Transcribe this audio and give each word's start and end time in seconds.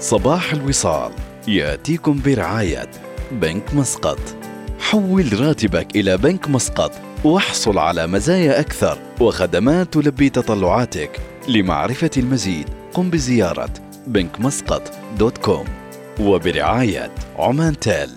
صباح 0.00 0.52
الوصال. 0.52 1.12
يأتيكم 1.48 2.20
برعاية 2.24 2.90
بنك 3.32 3.74
مسقط. 3.74 4.18
حول 4.80 5.40
راتبك 5.40 5.96
إلى 5.96 6.16
بنك 6.16 6.48
مسقط 6.48 6.92
واحصل 7.24 7.78
على 7.78 8.06
مزايا 8.06 8.60
أكثر 8.60 8.98
وخدمات 9.20 9.92
تلبي 9.94 10.30
تطلعاتك. 10.30 11.20
لمعرفة 11.48 12.10
المزيد 12.16 12.68
قم 12.94 13.10
بزيارة 13.10 13.70
بنك 14.06 14.40
مسقط 14.40 14.92
دوت 15.18 15.38
كوم 15.38 15.64
وبرعاية 16.20 17.10
عمان 17.38 17.78
تيل. 17.78 18.10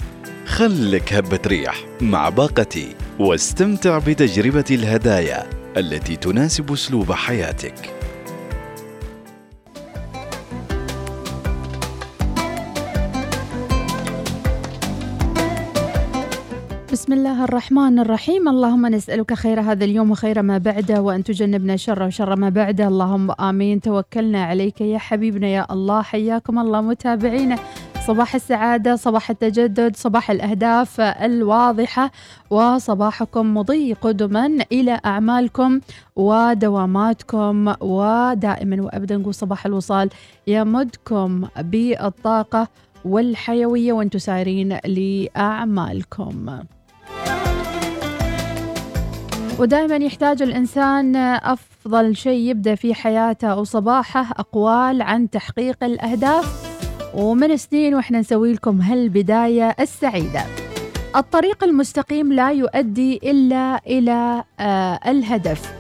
خلك 0.46 1.14
هبة 1.14 1.40
ريح 1.48 1.86
مع 2.02 2.30
باقتي 2.30 2.96
واستمتع 3.20 3.98
بتجربة 3.98 4.66
الهدايا 4.72 5.50
التي 5.78 6.16
تناسب 6.16 6.72
أسلوب 6.72 7.12
حياتك. 7.12 7.99
بسم 17.00 17.14
الله 17.14 17.44
الرحمن 17.44 18.00
الرحيم. 18.00 18.50
اللهم 18.50 18.86
نسألك 18.86 19.34
خير 19.34 19.62
هذا 19.62 19.86
اليوم 19.86 20.12
وخير 20.12 20.42
ما 20.42 20.58
بعده 20.58 21.02
وأن 21.02 21.24
تجنبنا 21.24 21.76
شر 21.76 22.04
وشر 22.04 22.36
ما 22.36 22.50
بعده. 22.50 22.88
اللهم 22.88 23.32
آمين. 23.32 23.82
توكلنا 23.82 24.44
عليك 24.44 24.82
يا 24.82 24.98
حبيبنا 24.98 25.48
يا 25.48 25.66
الله. 25.72 26.02
حياكم 26.02 26.60
الله 26.60 26.82
متابعينا. 26.82 27.56
صباح 28.08 28.36
السعادة 28.36 28.96
صباح 28.96 29.30
التجدد 29.30 29.96
صباح 29.96 30.32
الأهداف 30.32 31.02
الواضحة 31.02 32.12
وصباحكم 32.50 33.54
مضي 33.58 33.94
قدما 33.94 34.46
إلى 34.72 35.00
أعمالكم 35.06 35.80
ودواماتكم. 36.16 37.74
ودائما 37.82 38.82
وأبدا 38.82 39.18
نقول 39.18 39.34
صباح 39.34 39.66
الوصال 39.66 40.10
يمدكم 40.48 41.48
بالطاقة 41.60 42.68
والحيوية 43.06 43.94
وأنتم 43.94 44.20
سايرين 44.20 44.80
لأعمالكم. 44.86 46.60
ودائما 49.60 49.96
يحتاج 49.96 50.42
الإنسان 50.42 51.16
أفضل 51.16 52.16
شيء 52.16 52.50
يبدأ 52.50 52.76
في 52.76 52.94
حياته 52.94 53.48
أو 53.48 53.64
صباحه 53.64 54.32
أقوال 54.32 55.02
عن 55.02 55.30
تحقيق 55.30 55.84
الأهداف. 55.84 56.70
ومن 57.16 57.58
سنين 57.58 57.96
وإحنا 57.96 58.20
نسوي 58.20 58.54
لكم 58.54 58.82
هالبداية 58.82 59.76
السعيدة. 59.80 60.44
الطريق 61.16 61.64
المستقيم 61.64 62.34
لا 62.34 62.52
يؤدي 62.52 63.16
إلا 63.24 63.82
إلى 63.88 64.44
آه 64.60 65.00
الهدف. 65.06 65.74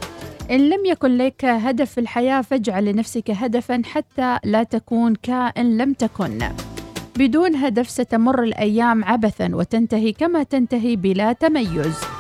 إن 0.52 0.70
لم 0.70 0.86
يكن 0.86 1.18
لك 1.18 1.46
هدف 1.46 1.92
في 1.92 2.00
الحياة 2.00 2.42
فاجعل 2.42 2.86
لنفسك 2.86 3.32
هدفا 3.32 3.82
حتى 3.86 4.38
لا 4.44 4.64
تكون 4.64 5.16
كائن 5.16 5.78
لم 5.78 5.94
تكن. 5.94 6.40
بدون 7.18 7.56
هدف 7.56 7.90
ستمر 7.90 8.44
الأيام 8.44 9.04
عبثا 9.04 9.50
وتنتهي 9.54 10.12
كما 10.12 10.44
تنتهي 10.44 10.96
بلا 10.96 11.34
تميز. 11.34 12.19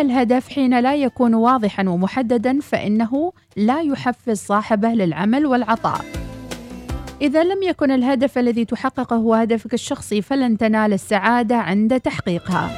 الهدف 0.00 0.48
حين 0.48 0.80
لا 0.80 0.94
يكون 0.94 1.34
واضحا 1.34 1.88
ومحددا 1.88 2.60
فإنه 2.60 3.32
لا 3.56 3.80
يحفز 3.80 4.38
صاحبه 4.38 4.88
للعمل 4.88 5.46
والعطاء. 5.46 6.04
إذا 7.22 7.44
لم 7.44 7.62
يكن 7.62 7.90
الهدف 7.90 8.38
الذي 8.38 8.64
تحققه 8.64 9.16
هو 9.16 9.34
هدفك 9.34 9.74
الشخصي 9.74 10.22
فلن 10.22 10.58
تنال 10.58 10.92
السعادة 10.92 11.56
عند 11.56 12.00
تحقيقها. 12.00 12.70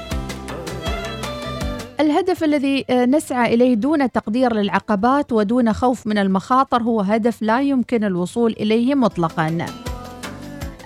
الهدف 2.00 2.44
الذي 2.44 2.84
نسعى 2.90 3.54
إليه 3.54 3.74
دون 3.74 4.12
تقدير 4.12 4.54
للعقبات 4.54 5.32
ودون 5.32 5.72
خوف 5.72 6.06
من 6.06 6.18
المخاطر 6.18 6.82
هو 6.82 7.00
هدف 7.00 7.42
لا 7.42 7.60
يمكن 7.60 8.04
الوصول 8.04 8.52
إليه 8.52 8.94
مطلقاً. 8.94 9.66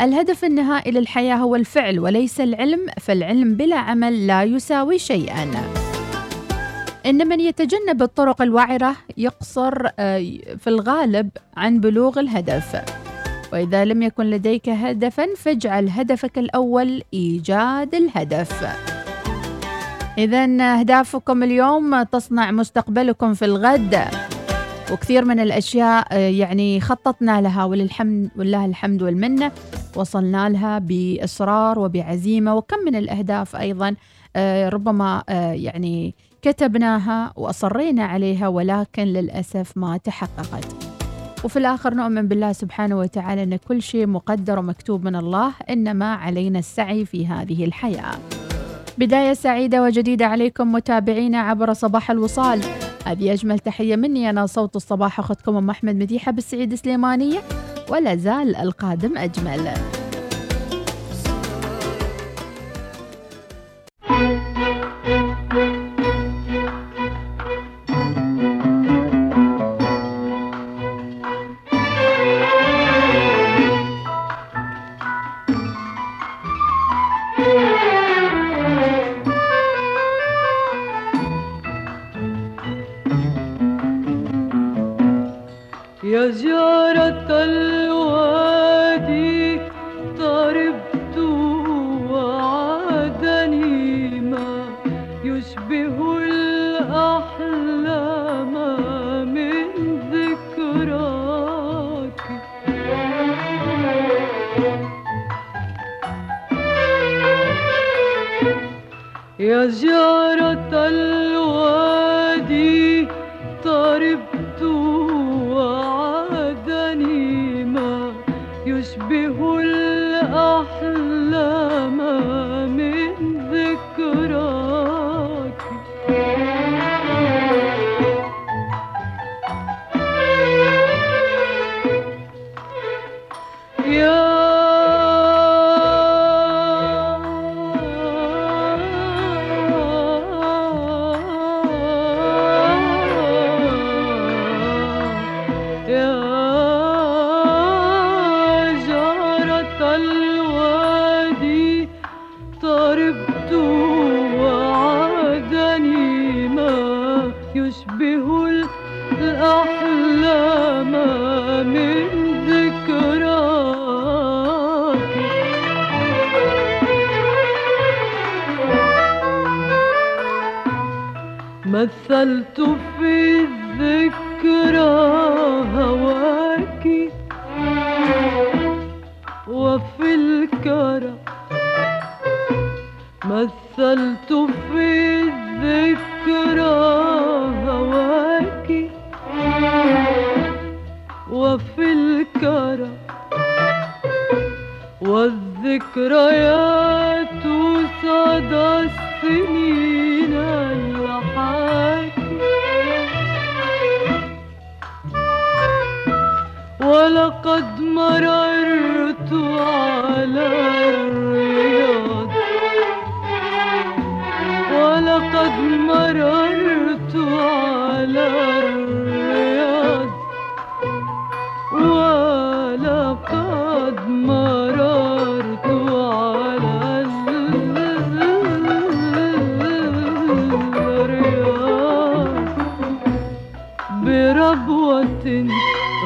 الهدف 0.01 0.45
النهائي 0.45 0.93
للحياة 0.93 1.37
هو 1.37 1.57
الفعل 1.57 2.01
وليس 2.01 2.41
العلم 2.41 2.87
فالعلم 3.01 3.55
بلا 3.55 3.77
عمل 3.77 4.27
لا 4.27 4.43
يساوي 4.43 4.98
شيئا 4.98 5.51
إن 7.07 7.29
من 7.29 7.41
يتجنب 7.41 8.03
الطرق 8.03 8.42
الوعرة 8.42 8.97
يقصر 9.17 9.89
في 10.57 10.67
الغالب 10.67 11.31
عن 11.57 11.81
بلوغ 11.81 12.20
الهدف. 12.20 12.83
وإذا 13.53 13.85
لم 13.85 14.03
يكن 14.03 14.25
لديك 14.25 14.69
هدفا 14.69 15.27
فاجعل 15.37 15.89
هدفك 15.89 16.39
الأول 16.39 17.03
إيجاد 17.14 17.95
الهدف. 17.95 18.67
إذا 20.19 20.45
أهدافكم 20.45 21.43
اليوم 21.43 22.03
تصنع 22.03 22.51
مستقبلكم 22.51 23.35
في 23.35 23.45
الغد. 23.45 24.01
وكثير 24.93 25.25
من 25.25 25.41
الأشياء 25.41 26.19
يعني 26.19 26.81
خططنا 26.81 27.41
لها 27.41 27.64
وللحمد 27.64 28.31
ولله 28.37 28.64
الحمد 28.64 29.03
والمنة. 29.03 29.53
وصلنا 29.97 30.48
لها 30.48 30.79
بإصرار 30.79 31.79
وبعزيمة. 31.79 32.55
وكم 32.55 32.79
من 32.87 32.97
الأهداف 32.97 33.57
أيضا 33.57 33.95
ربما 34.73 35.23
يعني 35.53 36.14
كتبناها 36.45 37.33
وأصرينا 37.37 38.05
عليها 38.05 38.49
ولكن 38.49 39.03
للأسف 39.03 39.73
ما 39.77 39.97
تحققت. 39.97 40.67
وفي 41.45 41.59
الآخر 41.59 41.95
نؤمن 41.95 42.29
بالله 42.29 42.53
سبحانه 42.53 42.99
وتعالى 42.99 43.43
أن 43.43 43.57
كل 43.57 43.83
شيء 43.83 44.07
مقدر 44.07 44.59
ومكتوب 44.59 45.05
من 45.05 45.17
الله 45.17 45.53
إنما 45.71 46.15
علينا 46.15 46.59
السعي 46.59 47.05
في 47.05 47.27
هذه 47.27 47.65
الحياة. 47.65 48.15
بداية 48.99 49.33
سعيدة 49.33 49.83
وجديدة 49.83 50.27
عليكم 50.27 50.73
متابعينا 50.73 51.41
عبر 51.41 51.73
صباح 51.73 52.11
الوصال. 52.11 52.61
هذه 53.07 53.33
أجمل 53.33 53.59
تحية 53.59 53.97
مني 53.97 54.31
أنا 54.31 54.47
صوت 54.47 54.77
الصباح 54.77 55.19
أخذكم 55.19 55.57
أم 55.57 55.71
أحمد 55.71 55.97
مديحة 55.97 56.33
بالسعيد 56.33 56.75
سليمانية 56.75 57.39
ولا 57.91 58.17
زال 58.17 58.57
القادم 58.57 59.19
أجمل. 59.19 59.75
يا 86.14 86.27
زيارة 86.30 87.29
الوادي 87.45 88.80
طربت 90.19 91.17
وعادني 92.11 93.61
ما 94.20 94.51
يشبه 95.25 95.97
الأحلام 96.29 97.35
من 99.35 99.67
ذكراك. 100.14 101.41
يا 109.39 109.67
زيارة 109.67 110.70
الوادي 110.89 111.23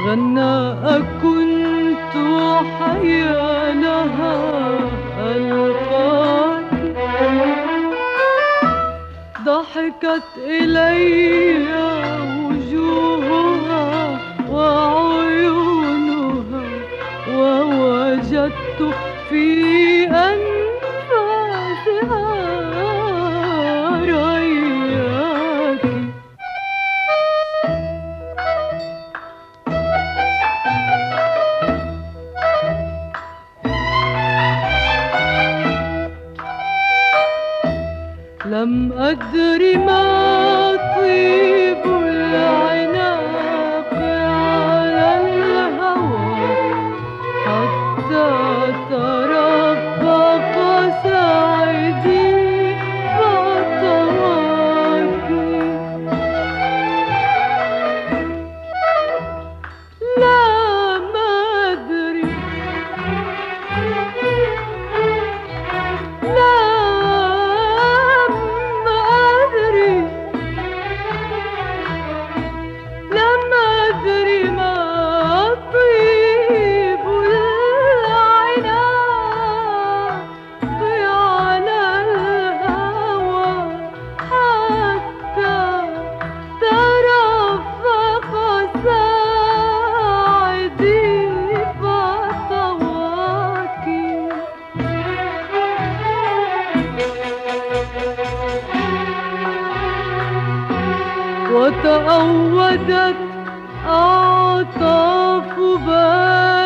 غنى 0.09 0.73
أكنت 0.97 2.15
حيا 2.79 3.73
لها 3.75 4.37
ألقاك. 5.21 6.65
ضحكت 9.45 10.29
إليّ 10.47 11.78
وتعودت 101.59 103.17
أعطاف 103.87 105.59
باب. 105.87 106.58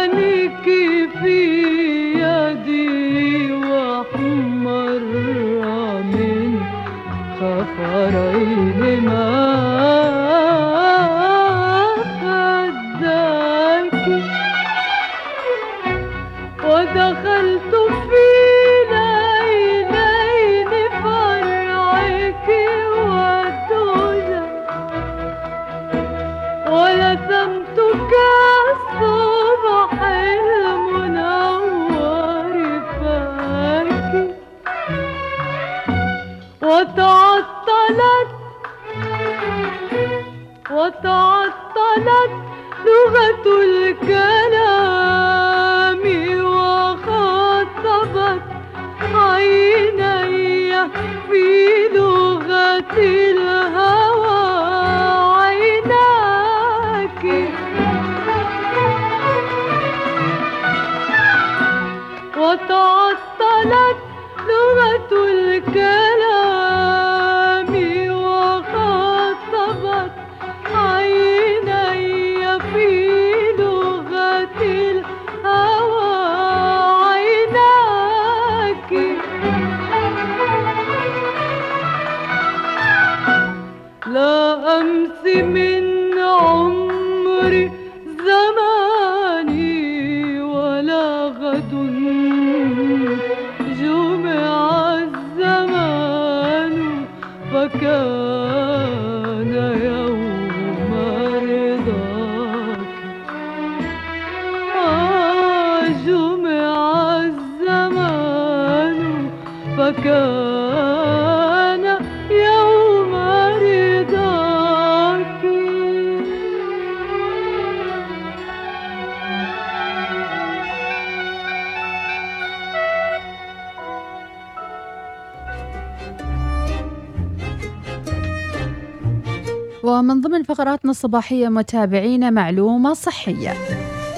ضمن 130.42 130.54
فقراتنا 130.54 130.90
الصباحية 130.90 131.48
متابعينا 131.48 132.30
معلومة 132.30 132.92
صحية 132.92 133.54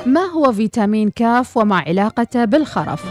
ما 0.07 0.21
هو 0.21 0.53
فيتامين 0.53 1.11
كاف 1.11 1.57
وما 1.57 1.77
علاقته 1.77 2.45
بالخرف؟ 2.45 3.05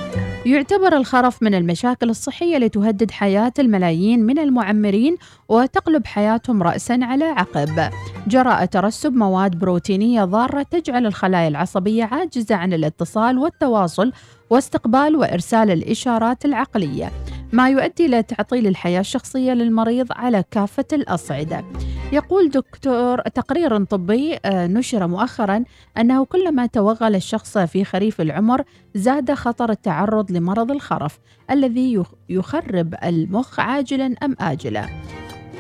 يعتبر 0.46 0.98
الخرف 0.98 1.44
من 1.44 1.56
المشاكل 1.56 2.10
الصحية 2.10 2.58
التي 2.58 2.70
تهدد 2.70 3.12
حياة 3.12 3.54
الملايين 3.60 4.24
من 4.26 4.40
المعمرين 4.40 5.18
وتقلب 5.50 6.08
حياتهم 6.08 6.64
رأسا 6.64 7.00
على 7.02 7.26
عقب 7.26 7.90
جراء 8.28 8.66
ترسب 8.66 9.14
مواد 9.14 9.60
بروتينية 9.60 10.24
ضارة 10.24 10.64
تجعل 10.64 11.06
الخلايا 11.06 11.48
العصبية 11.48 12.04
عاجزة 12.04 12.56
عن 12.56 12.74
الاتصال 12.74 13.38
والتواصل 13.38 14.12
واستقبال 14.50 15.16
وإرسال 15.16 15.72
الإشارات 15.72 16.46
العقلية 16.46 17.12
ما 17.54 17.70
يؤدي 17.70 18.06
إلى 18.06 18.24
تعطيل 18.24 18.68
الحياة 18.68 19.00
الشخصية 19.00 19.54
للمريض 19.54 20.08
على 20.12 20.44
كافة 20.52 20.86
الأصعدة. 20.94 21.64
يقول 22.12 22.50
دكتور 22.50 23.22
تقرير 23.22 23.84
طبي 23.84 24.38
آه، 24.46 24.68
نشر 24.68 25.08
مؤخرا 25.08 25.64
أنه 25.98 26.26
كلما 26.26 26.66
توغل 26.66 27.16
الشخص 27.16 27.58
في 27.58 27.86
خريف 27.86 28.22
العمر 28.22 28.64
زاد 28.96 29.34
خطر 29.34 29.72
التعرض 29.72 30.32
لمرض 30.32 30.72
الخرف 30.72 31.20
الذي 31.52 32.04
يخرب 32.30 32.96
المخ 33.04 33.60
عاجلا 33.60 34.16
أم 34.24 34.36
آجلا. 34.40 34.90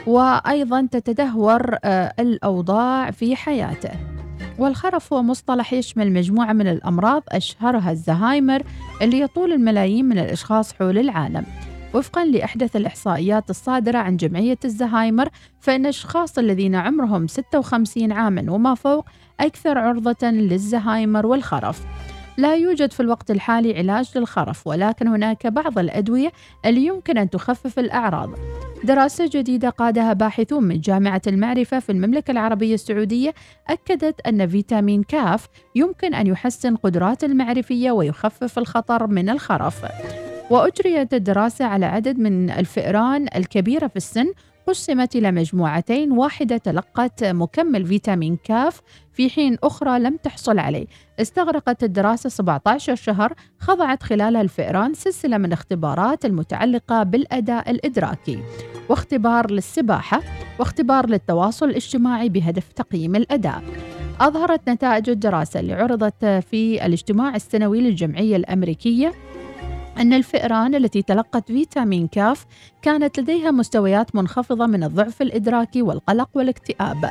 وأيضا 0.08 0.88
تتدهور 0.92 1.76
آه، 1.84 2.14
الأوضاع 2.20 3.12
في 3.12 3.36
حياته. 3.36 3.92
والخرف 4.60 5.14
هو 5.14 5.24
مصطلح 5.24 5.74
يشمل 5.74 6.14
مجموعة 6.14 6.54
من 6.54 6.68
الأمراض 6.68 7.24
أشهرها 7.30 7.92
الزهايمر 7.92 8.64
اللي 9.02 9.20
يطول 9.20 9.54
الملايين 9.54 10.06
من 10.06 10.20
الأشخاص 10.20 10.74
حول 10.74 10.98
العالم. 10.98 11.46
وفقا 11.94 12.26
لأحدث 12.26 12.76
الإحصائيات 12.76 13.50
الصادرة 13.50 13.98
عن 13.98 14.18
جمعية 14.18 14.58
الزهايمر 14.66 15.30
فإن 15.60 15.82
الأشخاص 15.82 16.38
الذين 16.38 16.76
عمرهم 16.76 17.28
56 17.28 18.12
عاما 18.12 18.52
وما 18.52 18.76
فوق 18.76 19.06
أكثر 19.40 19.78
عرضة 19.78 20.30
للزهايمر 20.30 21.26
والخرف. 21.26 21.86
لا 22.38 22.56
يوجد 22.56 22.92
في 22.92 23.00
الوقت 23.00 23.32
الحالي 23.32 23.78
علاج 23.78 24.18
للخرف 24.18 24.68
ولكن 24.68 25.08
هناك 25.08 25.48
بعض 25.48 25.80
الأدوية 25.80 26.32
اللي 26.66 26.86
يمكن 26.86 27.18
أن 27.18 27.30
تخفف 27.30 27.80
الأعراض. 27.80 28.30
دراسة 28.84 29.30
جديدة 29.34 29.70
قادها 29.70 30.14
باحثون 30.14 30.64
من 30.64 30.80
جامعة 30.80 31.22
المعرفة 31.28 31.80
في 31.80 31.92
المملكة 31.92 32.32
العربية 32.32 32.74
السعودية 32.74 33.34
أكدت 33.68 34.28
أن 34.28 34.48
فيتامين 34.48 35.04
كاف 35.04 35.48
يمكن 35.76 36.14
أن 36.14 36.28
يحسن 36.28 36.76
قدرات 36.76 37.24
المعرفية 37.24 37.92
ويخفف 37.92 38.58
الخطر 38.60 39.08
من 39.08 39.30
الخرف. 39.30 39.86
وأجريت 40.50 41.14
الدراسة 41.14 41.66
على 41.66 41.86
عدد 41.86 42.20
من 42.20 42.50
الفئران 42.50 43.28
الكبيرة 43.36 43.88
في 43.88 43.96
السن 43.96 44.34
قسمت 44.68 45.16
إلى 45.16 45.32
مجموعتين 45.32 46.12
واحدة 46.12 46.58
تلقت 46.58 47.24
مكمل 47.24 47.86
فيتامين 47.86 48.38
كاف 48.44 48.82
في 49.14 49.30
حين 49.30 49.58
أخرى 49.64 50.00
لم 50.00 50.18
تحصل 50.18 50.60
عليه. 50.60 50.86
استغرقت 51.22 51.84
الدراسة 51.84 52.30
17 52.30 52.96
شهر 52.96 53.34
خضعت 53.60 54.04
خلالها 54.04 54.42
الفئران 54.42 54.94
سلسلة 54.94 55.38
من 55.38 55.54
اختبارات 55.54 56.26
المتعلقة 56.26 57.04
بالأداء 57.04 57.72
الإدراكي. 57.72 58.40
واختبار 58.90 59.52
للسباحة 59.52 60.22
واختبار 60.60 61.10
للتواصل 61.10 61.70
الاجتماعي 61.70 62.30
بهدف 62.30 62.72
تقييم 62.72 63.16
الأداء. 63.16 63.64
أظهرت 64.22 64.70
نتائج 64.70 65.10
الدراسة 65.10 65.60
اللي 65.60 65.74
عرضت 65.74 66.26
في 66.26 66.86
الاجتماع 66.86 67.36
السنوي 67.36 67.82
للجمعية 67.82 68.36
الأمريكية 68.36 69.14
أن 69.98 70.14
الفئران 70.14 70.76
التي 70.76 71.02
تلقت 71.02 71.48
فيتامين 71.48 72.08
كاف 72.08 72.46
كانت 72.82 73.20
لديها 73.20 73.52
مستويات 73.52 74.16
منخفضة 74.16 74.66
من 74.66 74.84
الضعف 74.84 75.22
الإدراكي 75.22 75.82
والقلق 75.82 76.30
والاكتئاب. 76.34 77.10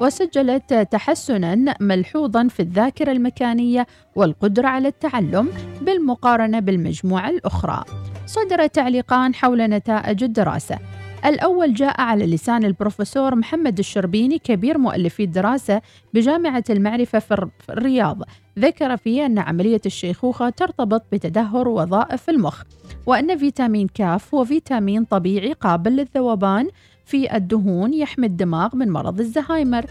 وسجلت 0.00 0.74
تحسنا 0.74 1.74
ملحوظا 1.80 2.48
في 2.48 2.60
الذاكرة 2.60 3.12
المكانية 3.12 3.86
والقدرة 4.16 4.68
على 4.68 4.88
التعلم 4.88 5.48
بالمقارنة 5.82 6.60
بالمجموعة 6.60 7.30
الأخرى. 7.30 7.84
صدر 8.26 8.66
تعليقان 8.66 9.34
حول 9.34 9.62
نتائج 9.62 10.24
الدراسة. 10.24 10.78
الأول 11.24 11.74
جاء 11.74 12.00
على 12.00 12.26
لسان 12.26 12.64
البروفيسور 12.64 13.34
محمد 13.34 13.78
الشربيني 13.78 14.38
كبير 14.38 14.78
مؤلفي 14.78 15.24
الدراسة 15.24 15.80
بجامعة 16.14 16.64
المعرفة 16.70 17.18
في 17.18 17.50
الرياض. 17.70 18.22
ذكر 18.58 18.96
فيه 18.96 19.26
أن 19.26 19.38
عملية 19.38 19.80
الشيخوخة 19.86 20.50
ترتبط 20.50 21.02
بتدهور 21.12 21.68
وظائف 21.68 22.30
المخ 22.30 22.62
وأن 23.06 23.38
فيتامين 23.38 23.88
كاف 23.88 24.34
هو 24.34 24.44
فيتامين 24.44 25.04
طبيعي 25.04 25.52
قابل 25.52 25.92
للذوبان 25.92 26.68
في 27.10 27.36
الدهون 27.36 27.94
يحمي 27.94 28.26
الدماغ 28.26 28.76
من 28.76 28.90
مرض 28.90 29.20
الزهايمر 29.20 29.86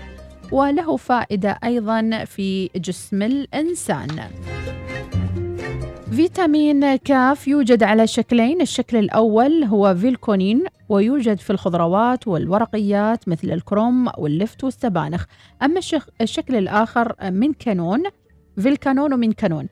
وله 0.52 0.98
فائدة 0.98 1.60
أيضا 1.64 2.26
في 2.26 2.70
جسم 2.76 3.22
الإنسان. 3.22 4.08
فيتامين 6.12 6.96
كاف 6.96 7.48
يوجد 7.48 7.84
على 7.84 8.08
شكلين 8.08 8.62
الشكل 8.62 8.98
الأول 8.98 9.64
هو 9.64 9.96
فيلكونين 9.96 10.64
ويوجد 10.90 11.40
في 11.40 11.50
الخضروات 11.50 12.28
والورقيات 12.28 13.30
مثل 13.30 13.52
الكروم 13.52 14.08
واللفت 14.18 14.64
والسبانخ. 14.64 15.26
أما 15.64 15.80
الشكل 16.22 16.56
الآخر 16.56 17.16
من 17.32 17.54
كانون 17.54 18.04
فيلكانون 18.58 19.14
ومن 19.14 19.32
كانون. 19.32 19.68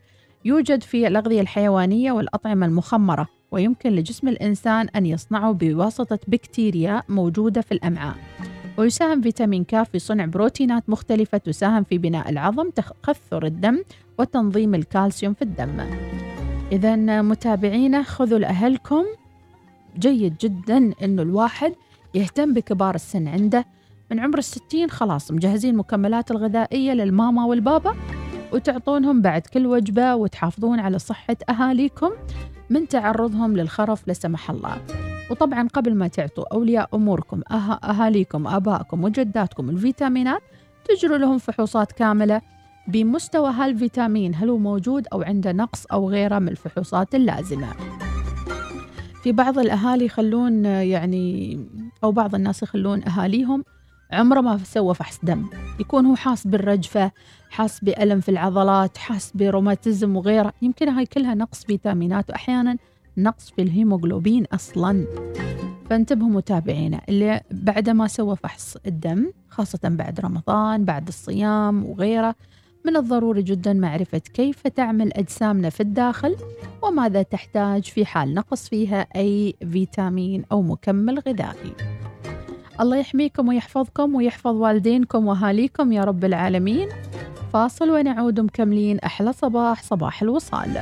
يوجد 0.46 0.84
في 0.84 1.08
الأغذية 1.08 1.42
الحيوانية 1.42 2.12
والأطعمة 2.12 2.66
المخمرة. 2.66 3.37
ويمكن 3.52 3.90
لجسم 3.90 4.28
الإنسان 4.28 4.88
أن 4.96 5.06
يصنعه 5.06 5.52
بواسطة 5.52 6.20
بكتيريا 6.28 7.04
موجودة 7.10 7.62
في 7.62 7.72
الأمعاء. 7.72 8.16
ويساهم 8.78 9.22
فيتامين 9.22 9.64
ك 9.64 9.84
في 9.84 10.00
صنع 10.00 10.26
بروتينات 10.26 10.90
مختلفة 10.90 11.38
تساهم 11.38 11.84
في 11.84 11.98
بناء 11.98 12.30
العظم 12.30 12.70
تخثر 12.70 13.46
الدم 13.46 13.84
وتنظيم 14.20 14.76
الكالسيوم 14.76 15.34
في 15.34 15.42
الدم. 15.42 15.82
إذا 16.72 17.22
متابعينا 17.22 18.04
خذوا 18.04 18.40
لأهلكم. 18.40 19.04
جيد 20.00 20.38
جدا 20.38 20.94
أنه 21.04 21.22
الواحد 21.22 21.74
يهتم 22.14 22.54
بكبار 22.54 22.96
السن 22.96 23.28
عنده. 23.28 23.66
من 24.12 24.20
عمر 24.20 24.38
الستين 24.38 24.90
خلاص 24.90 25.32
مجهزين 25.32 25.74
المكملات 25.74 26.32
الغذائية 26.32 26.94
للماما 26.94 27.46
والبابا 27.46 27.96
وتعطونهم 28.54 29.22
بعد 29.22 29.42
كل 29.42 29.68
وجبة 29.68 30.16
وتحافظون 30.16 30.80
على 30.80 31.00
صحة 31.00 31.38
أهاليكم. 31.50 32.10
من 32.70 32.88
تعرضهم 32.88 33.58
للخرف 33.58 34.08
لا 34.08 34.14
سمح 34.14 34.50
الله. 34.50 34.82
وطبعا 35.32 35.68
قبل 35.68 35.96
ما 35.96 36.08
تعطوا 36.08 36.54
أولياء 36.54 36.90
أموركم 36.94 37.42
أه 37.52 37.74
أهاليكم 37.74 38.48
آبائكم 38.48 39.04
وجداتكم 39.04 39.70
الفيتامينات 39.70 40.42
تجروا 40.86 41.18
لهم 41.18 41.38
فحوصات 41.38 41.92
كاملة 41.92 42.42
بمستوى 42.88 43.52
هالفيتامين 43.52 44.36
هل 44.36 44.50
هو 44.50 44.58
موجود 44.58 45.08
أو 45.14 45.22
عنده 45.22 45.52
نقص 45.52 45.86
أو 45.86 46.10
غيره 46.10 46.40
من 46.40 46.48
الفحوصات 46.50 47.16
اللازمة. 47.16 47.68
في 49.24 49.32
بعض 49.32 49.60
الأهالي 49.60 50.06
يخلون 50.06 50.66
يعني 50.66 51.60
أو 52.04 52.12
بعض 52.12 52.36
الناس 52.36 52.64
يخلون 52.64 53.04
أهاليهم 53.04 53.64
عمره 54.12 54.42
ما 54.42 54.58
سوى 54.58 54.96
فحص 54.96 55.20
دم. 55.24 55.46
يكون 55.80 56.06
هو 56.06 56.16
حاس 56.16 56.48
بالرجفة 56.48 57.12
حاس 57.50 57.80
بألم 57.84 58.20
في 58.20 58.30
العضلات 58.30 58.98
حاس 58.98 59.32
بروماتيزم 59.36 60.16
وغيره. 60.16 60.54
يمكن 60.62 60.90
هاي 60.90 61.06
كلها 61.06 61.36
نقص 61.36 61.64
فيتامينات 61.66 62.30
وأحيانا 62.30 62.78
نقص 63.18 63.50
في 63.50 63.62
الهيموغلوبين 63.62 64.46
أصلا. 64.46 65.06
فانتبهوا 65.90 66.30
متابعينا 66.30 67.02
اللي 67.10 67.42
بعد 67.52 67.90
ما 67.90 68.08
سوى 68.08 68.36
فحص 68.36 68.78
الدم 68.88 69.32
خاصة 69.50 69.80
بعد 69.84 70.20
رمضان 70.20 70.86
بعد 70.86 71.08
الصيام 71.08 71.86
وغيره 71.86 72.36
من 72.86 72.98
الضروري 72.98 73.42
جدا 73.42 73.74
معرفة 73.74 74.18
كيف 74.18 74.68
تعمل 74.68 75.14
أجسامنا 75.14 75.70
في 75.70 75.80
الداخل 75.80 76.36
وماذا 76.84 77.22
تحتاج 77.22 77.84
في 77.84 78.06
حال 78.06 78.34
نقص 78.34 78.70
فيها 78.70 79.08
أي 79.16 79.56
فيتامين 79.72 80.44
أو 80.52 80.62
مكمل 80.62 81.20
غذائي. 81.20 81.74
الله 82.82 82.98
يحميكم 82.98 83.48
ويحفظكم 83.48 84.16
ويحفظ 84.16 84.56
والدينكم 84.56 85.28
وأهاليكم 85.28 85.92
يا 85.92 86.04
رب 86.04 86.26
العالمين. 86.26 86.90
فاصل 87.54 87.90
ونعود 87.90 88.40
مكملين. 88.40 89.00
أحلى 89.00 89.34
صباح 89.34 89.84
صباح 89.84 90.22
الوصال. 90.22 90.82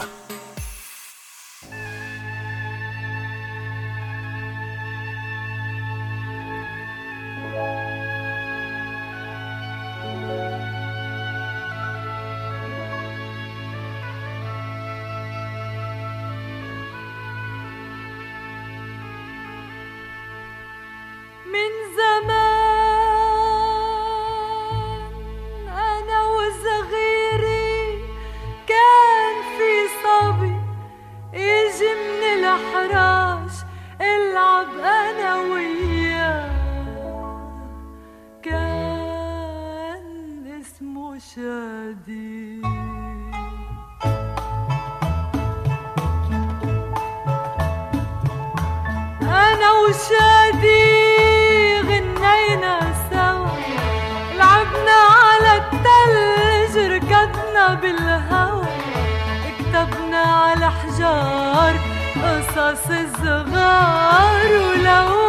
الأشجار 61.01 61.73
قصص 62.15 62.89
الصغار 62.89 64.49
ولو 64.51 65.20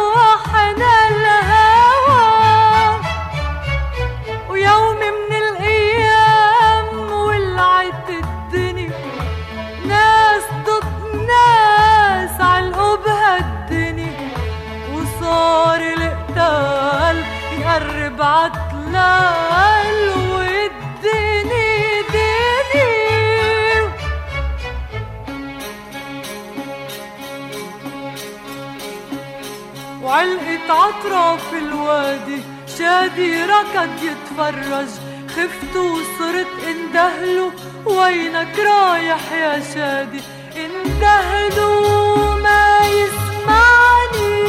أطراف 30.89 31.53
الوادي 31.53 32.41
شادي 32.77 33.43
ركض 33.43 34.03
يتفرج. 34.03 34.87
خفت 35.29 35.75
وصرت 35.75 36.47
اندهله 36.67 37.51
وينك 37.85 38.59
رايح 38.59 39.31
يا 39.31 39.63
شادي؟ 39.73 40.21
اندهله 40.65 42.37
ما 42.37 42.79
يسمعني. 42.99 44.43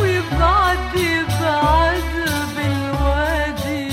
ويبعد 0.00 0.94
يبعد 0.94 2.12
بالوادي. 2.56 3.88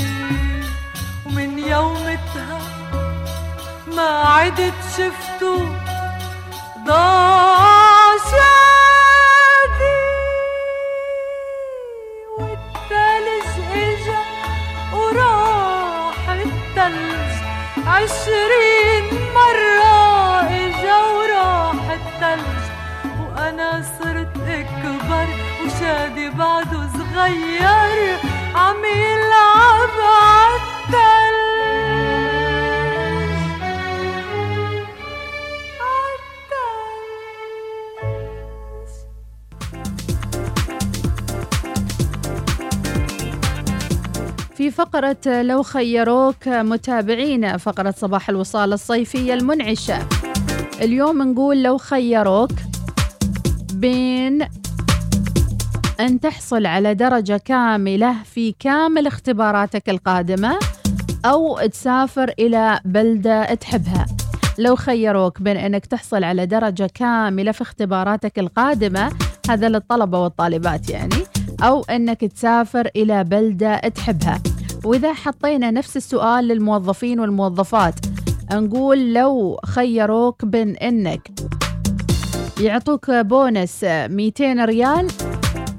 ومن 1.25 1.59
يومتها 1.59 2.59
ما 3.95 4.09
عدت 4.09 4.79
شفته. 4.97 5.75
ضاع 6.85 7.70
وشادي 25.81 26.29
بعده 26.29 26.87
صغير 26.93 28.17
عم 28.55 28.75
يلعب 28.85 29.89
عالتلج 30.13 31.41
في 44.55 44.71
فقرة 44.71 45.41
لو 45.41 45.63
خيروك 45.63 46.47
متابعينا 46.47 47.57
فقرة 47.57 47.93
صباح 47.97 48.29
الوصال 48.29 48.73
الصيفية 48.73 49.33
المنعشة. 49.33 50.07
اليوم 50.81 51.21
نقول 51.21 51.63
لو 51.63 51.77
خيروك 51.77 52.51
بين 53.73 54.60
أن 56.01 56.19
تحصل 56.19 56.65
على 56.65 56.93
درجة 56.93 57.41
كاملة 57.45 58.15
في 58.23 58.55
كامل 58.59 59.07
اختباراتك 59.07 59.89
القادمة 59.89 60.59
أو 61.25 61.59
تسافر 61.59 62.33
إلى 62.39 62.79
بلدة 62.85 63.53
تحبها. 63.53 64.05
لو 64.57 64.75
خيروك 64.75 65.41
بين 65.41 65.57
أنك 65.57 65.85
تحصل 65.85 66.23
على 66.23 66.45
درجة 66.45 66.89
كاملة 66.93 67.51
في 67.51 67.61
اختباراتك 67.61 68.39
القادمة 68.39 69.11
هذا 69.49 69.69
للطلبة 69.69 70.19
والطالبات 70.23 70.89
يعني 70.89 71.15
أو 71.63 71.83
أنك 71.83 72.21
تسافر 72.21 72.89
إلى 72.95 73.23
بلدة 73.23 73.77
تحبها. 73.77 74.41
وإذا 74.85 75.13
حطينا 75.13 75.71
نفس 75.71 75.97
السؤال 75.97 76.47
للموظفين 76.47 77.19
والموظفات 77.19 77.95
نقول 78.51 79.13
لو 79.13 79.59
خيروك 79.65 80.45
بين 80.45 80.75
أنك 80.75 81.31
يعطوك 82.61 83.11
بونس 83.11 83.83
200 83.83 84.65
ريال 84.65 85.07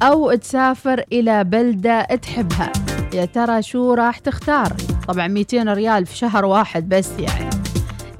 أو 0.02 0.34
تسافر 0.34 1.04
إلى 1.12 1.44
بلدة 1.44 2.02
تحبها. 2.02 2.72
يا 3.14 3.24
ترى 3.24 3.62
شو 3.62 3.94
راح 3.94 4.18
تختار؟ 4.18 4.72
طبعا 5.08 5.28
200 5.28 5.62
ريال 5.62 6.06
في 6.06 6.16
شهر 6.16 6.44
واحد 6.44 6.88
بس 6.88 7.10
يعني. 7.18 7.50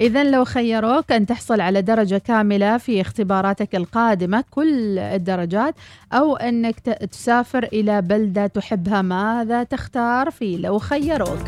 إذا 0.01 0.23
لو 0.23 0.45
خيروك 0.45 1.11
أن 1.11 1.25
تحصل 1.25 1.61
على 1.61 1.81
درجة 1.81 2.17
كاملة 2.17 2.77
في 2.77 3.01
اختباراتك 3.01 3.75
القادمة 3.75 4.43
كل 4.51 4.99
الدرجات 4.99 5.75
أو 6.13 6.35
أنك 6.35 6.79
تسافر 7.11 7.63
إلى 7.63 8.01
بلدة 8.01 8.47
تحبها 8.47 9.01
ماذا 9.01 9.63
تختار 9.63 10.31
في 10.31 10.57
لو 10.57 10.79
خيروك؟ 10.79 11.39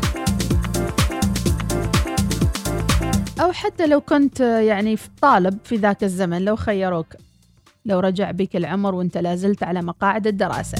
أو 3.40 3.52
حتى 3.52 3.86
لو 3.86 4.00
كنت 4.00 4.40
يعني 4.40 4.98
طالب 5.22 5.58
في 5.64 5.76
ذاك 5.76 6.04
الزمن 6.04 6.44
لو 6.44 6.56
خيروك 6.56 7.06
لو 7.86 8.00
رجع 8.00 8.30
بك 8.30 8.56
العمر 8.56 8.94
وانت 8.94 9.18
لازلت 9.18 9.62
على 9.62 9.82
مقاعد 9.82 10.26
الدراسة. 10.26 10.78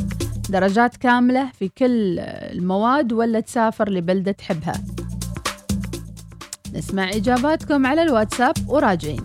درجات 0.51 0.97
كاملة 0.97 1.51
في 1.59 1.69
كل 1.69 2.19
المواد 2.19 3.13
ولا 3.13 3.41
تسافر 3.41 3.91
لبلدة 3.91 4.33
تحبها. 4.33 4.85
نسمع 6.75 7.09
إجاباتكم 7.09 7.87
على 7.87 8.03
الواتساب 8.03 8.55
وراجعين. 8.69 9.25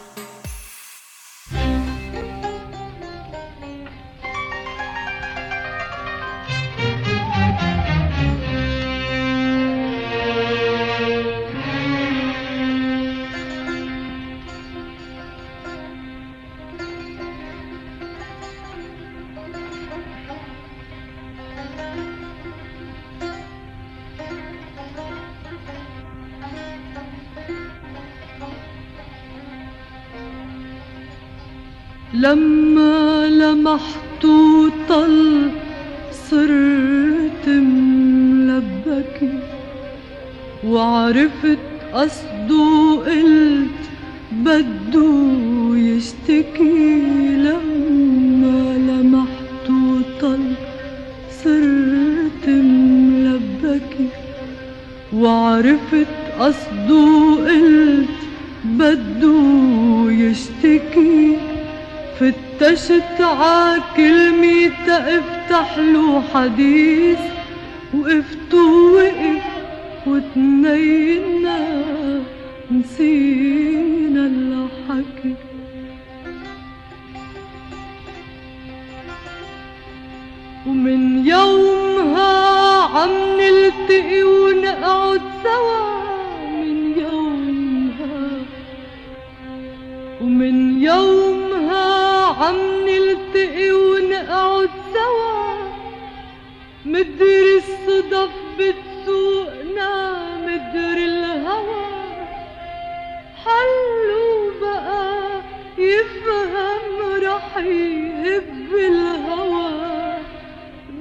حلو 103.45 104.51
بقى 104.61 105.41
يفهم 105.77 106.97
راح 107.23 107.57
يهب 107.57 108.69
الهوى 108.89 110.17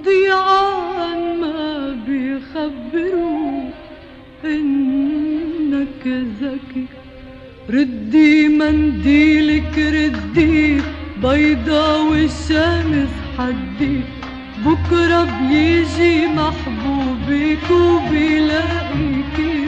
ضيعان 0.04 1.40
ما 1.40 1.96
بيخبروا 2.06 3.70
إنك 4.44 6.06
ذكي. 6.42 6.86
ردي 7.70 8.48
منديلك 8.48 9.78
ردي 9.78 10.80
بيضة 11.22 12.02
والشمس 12.10 13.08
حدي. 13.38 14.00
بكرة 14.66 15.24
بيجي 15.48 16.26
محبوبك 16.26 17.70
وبيلاقيكي. 17.70 19.59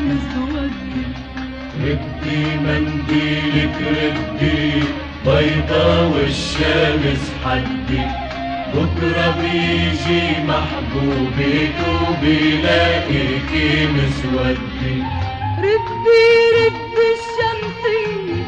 ردي 2.32 2.56
منديلك 2.56 3.76
ردي 3.80 4.82
بيضا 5.26 5.88
والشمس 6.00 7.24
حدي. 7.44 8.02
بكرة 8.74 9.28
بيجي 9.40 10.24
محبوبك 10.48 11.78
وبيلاقيكي 12.08 13.68
مسودي. 13.86 14.96
ردي 15.58 16.26
ردي 16.56 17.08
الشمسية 17.16 18.44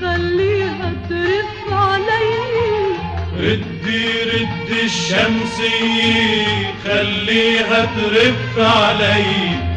خليها 0.00 0.88
ترف 1.08 1.72
علي. 1.72 2.32
ردي 3.38 4.06
ردي 4.30 4.80
الشمسية 4.84 6.46
خليها 6.84 7.80
ترف 7.96 8.58
علي. 8.58 9.72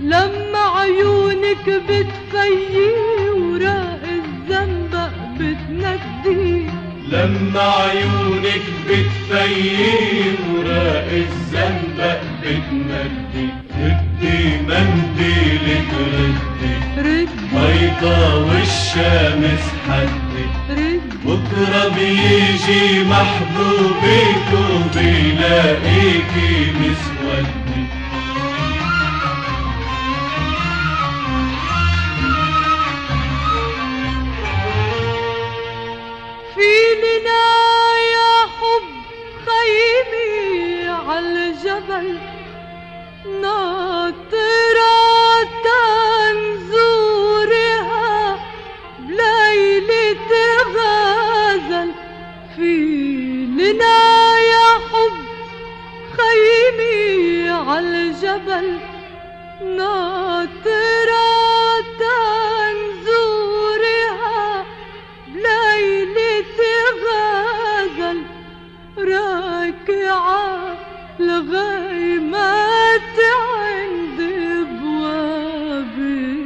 لما 0.00 0.64
عيونك 0.76 1.66
بتفيي 1.88 2.15
لما 7.56 7.72
عيونك 7.72 8.62
وراق 10.52 11.08
الزنبق 11.12 12.20
بتندي 12.42 13.48
ردي 13.80 14.38
منديلك 14.68 15.90
ردي 16.14 16.74
ردي. 16.98 17.26
بيضا 17.52 18.34
والشمس 18.34 19.64
حدي. 19.88 20.44
ردي 20.70 21.00
بكرة 21.24 21.82
بيجي 21.88 23.04
محبوبك 23.04 24.48
وبيلاقيكي 24.52 26.52
عالجبل 57.66 58.78
ناطرة 59.76 61.26
تنزورها 62.78 63.64
بليلة 65.28 66.60
غزل 67.02 68.18
راكعة 68.98 70.46
لغيمات 71.20 73.16
عند 73.18 74.20
بوابها. 74.80 76.36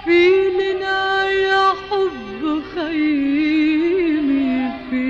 في 0.04 0.22
لنا 0.58 1.00
يا 1.30 1.66
حب 1.90 2.42
خيمي 2.74 4.52
في 4.90 5.06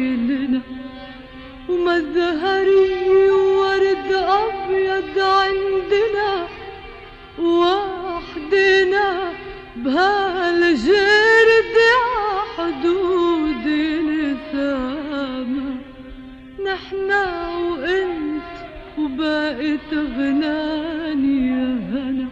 ومزهري 1.68 3.30
ورد 3.30 4.10
أبيض 4.12 5.18
عندنا 5.18 6.32
وحدنا 7.38 9.06
بهالجرد 9.76 11.41
وبقت 19.12 19.92
غناني 19.92 21.48
يا 21.48 21.68
هنا 21.90 22.28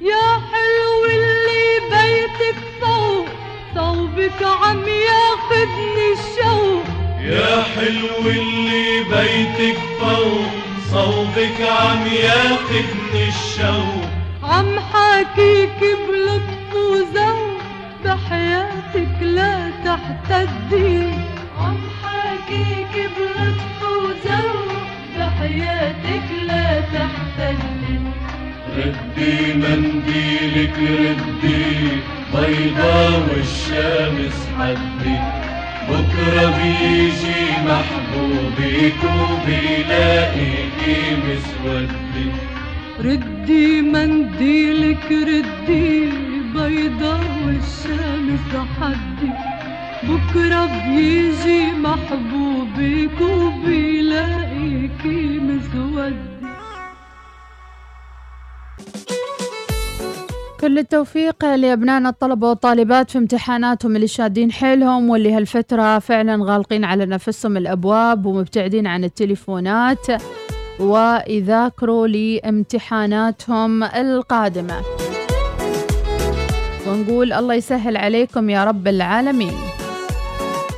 يا 0.00 0.28
حلو 0.50 1.04
اللي 1.04 1.66
بيتك 1.90 2.58
فوق 2.80 3.26
صوبك 3.74 4.42
عم 4.42 4.82
ياخدني 4.88 6.06
الشوق. 6.12 6.84
يا 7.20 7.62
حلو 7.62 8.30
اللي 8.30 9.04
بيتك 9.04 9.78
فوق 10.00 10.50
صوبك 10.90 11.60
عم 11.60 12.06
ياخدني 12.06 13.28
الشوق. 13.28 14.04
عم 14.42 14.80
حاكيك 14.80 15.80
بلطف 15.80 16.74
وذوق 16.74 17.58
بحياتك 18.04 19.22
لا 19.22 19.70
تحتدي. 19.84 21.02
عم 21.58 21.78
حاكيك 22.02 23.10
بلطف 23.16 23.82
وذوق 23.82 24.61
بحياتك 25.42 26.28
لا 26.46 26.80
تحتدي 26.80 27.98
ردي 28.76 29.54
منديلك 29.54 30.76
ردي 30.78 31.64
بيضا 32.32 33.16
والشمس 33.28 34.48
حدي. 34.58 35.16
بكرة 35.88 36.46
بيجي 36.58 37.42
محبوبك 37.66 39.00
وبيلاقيكي 39.18 41.00
مسودي 41.24 42.28
ردي 43.00 43.82
منديلك 43.82 45.06
ردي 45.10 46.10
بيضا 46.54 47.20
والشمس 47.46 48.50
حدي. 48.80 49.51
بكرة 50.08 50.66
بيجي 50.66 51.72
محبوبك 51.72 53.20
وبيلاقيكي 53.20 54.60
مسودي 55.38 56.32
كل 60.60 60.78
التوفيق 60.78 61.54
لأبنائنا 61.54 62.08
الطلبة 62.08 62.48
والطالبات 62.48 63.10
في 63.10 63.18
امتحاناتهم 63.18 63.96
اللي 63.96 64.06
شادين 64.08 64.52
حيلهم 64.52 65.10
واللي 65.10 65.32
هالفترة 65.34 65.98
فعلا 65.98 66.44
غالقين 66.44 66.84
على 66.84 67.06
نفسهم 67.06 67.56
الأبواب 67.56 68.26
ومبتعدين 68.26 68.86
عن 68.86 69.04
التليفونات 69.04 70.06
ويذاكروا 70.80 72.06
لامتحاناتهم 72.06 73.82
القادمة. 73.82 74.82
ونقول 76.88 77.32
الله 77.32 77.54
يسهل 77.54 77.96
عليكم 77.96 78.50
يا 78.50 78.64
رب 78.64 78.88
العالمين. 78.88 79.71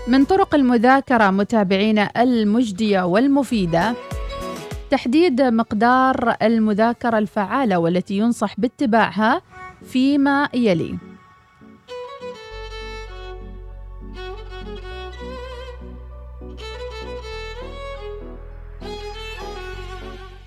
من 0.07 0.25
طرق 0.25 0.55
المذاكرة 0.55 1.31
متابعينا 1.31 2.11
المجدية 2.17 3.03
والمفيدة. 3.03 3.95
تحديد 4.91 5.43
مقدار 5.43 6.37
المذاكرة 6.43 7.19
الفعالة 7.19 7.79
والتي 7.79 8.19
ينصح 8.19 8.61
باتباعها 8.61 9.43
فيما 9.87 10.49
يلي. 10.55 10.99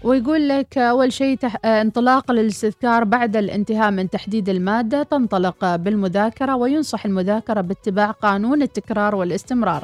ويقول 0.08 0.50
لك 0.50 0.78
أول 0.78 1.14
شيء 1.14 1.38
تح... 1.38 1.66
انطلاق 1.66 2.32
الاستذكار 2.32 3.04
بعد 3.04 3.36
الانتهاء 3.36 3.92
من 3.92 4.10
تحديد 4.10 4.50
المادة. 4.50 5.04
تنطلق 5.04 5.76
بالمذاكرة 5.76 6.56
وينصح 6.56 7.06
المذاكرة 7.06 7.62
باتباع 7.62 8.12
قانون 8.12 8.62
التكرار 8.62 9.16
والاستمرار 9.16 9.84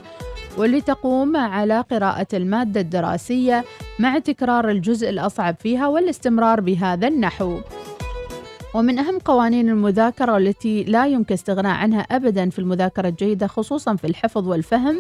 واللي 0.58 0.82
تقوم 0.82 1.38
على 1.38 1.82
قراءة 1.92 2.28
المادة 2.34 2.82
الدراسية 2.82 3.66
مع 4.00 4.20
تكرار 4.20 4.70
الجزء 4.70 5.10
الأصعب 5.10 5.56
فيها 5.60 5.88
والاستمرار 5.88 6.62
بهذا 6.62 7.08
النحو. 7.08 7.60
ومن 8.74 9.00
أهم 9.00 9.20
قوانين 9.20 9.70
المذاكرة 9.70 10.34
والتي 10.34 10.84
لا 10.84 11.08
يمكن 11.08 11.34
استغناء 11.34 11.76
عنها 11.76 12.02
أبدا 12.02 12.50
في 12.50 12.60
المذاكرة 12.60 13.08
الجيدة 13.08 13.48
خصوصا 13.48 13.96
في 13.96 14.08
الحفظ 14.08 14.48
والفهم 14.48 14.98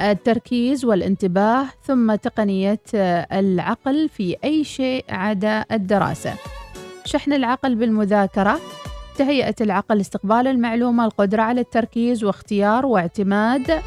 التركيز 0.00 0.84
والانتباه 0.84 1.66
ثم 1.86 2.14
تقنية 2.14 2.80
العقل 3.32 4.08
في 4.08 4.36
أي 4.44 4.64
شيء 4.64 5.04
عدا 5.08 5.64
الدراسة. 5.72 6.34
شحن 7.04 7.32
العقل 7.32 7.74
بالمذاكرة. 7.74 8.60
تهيئة 9.16 9.54
العقل 9.60 10.00
استقبال 10.00 10.46
المعلومة 10.46 11.04
القدرة 11.04 11.42
على 11.42 11.60
التركيز 11.60 12.24
واختيار 12.24 12.86
واعتماد. 12.86 13.82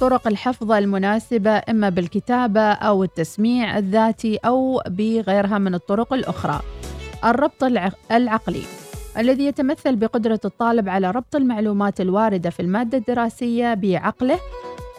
طرق 0.00 0.26
الحفظ 0.26 0.72
المناسبة 0.72 1.50
إما 1.50 1.88
بالكتابة 1.88 2.60
أو 2.60 3.04
التسميع 3.04 3.78
الذاتي 3.78 4.36
أو 4.36 4.82
بغيرها 4.88 5.58
من 5.58 5.74
الطرق 5.74 6.12
الأخرى. 6.12 6.60
الربط 7.24 7.64
العقلي. 8.12 8.62
الذي 9.18 9.46
يتمثل 9.46 9.96
بقدرة 9.96 10.40
الطالب 10.44 10.88
على 10.88 11.10
ربط 11.10 11.36
المعلومات 11.36 12.00
الواردة 12.00 12.50
في 12.50 12.60
المادة 12.60 12.98
الدراسية 12.98 13.74
بعقله 13.74 14.38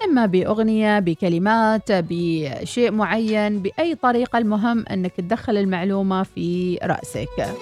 إما 0.06 0.26
بأغنية 0.26 1.00
بكلمات 1.00 1.92
بشيء 1.92 2.92
معين 2.92 3.60
بأي 3.60 3.96
طريقة 3.96 4.38
المهم 4.38 4.86
أنك 4.92 5.12
تدخل 5.18 5.58
المعلومة 5.58 6.24
في 6.24 6.80
رأسك. 6.84 7.56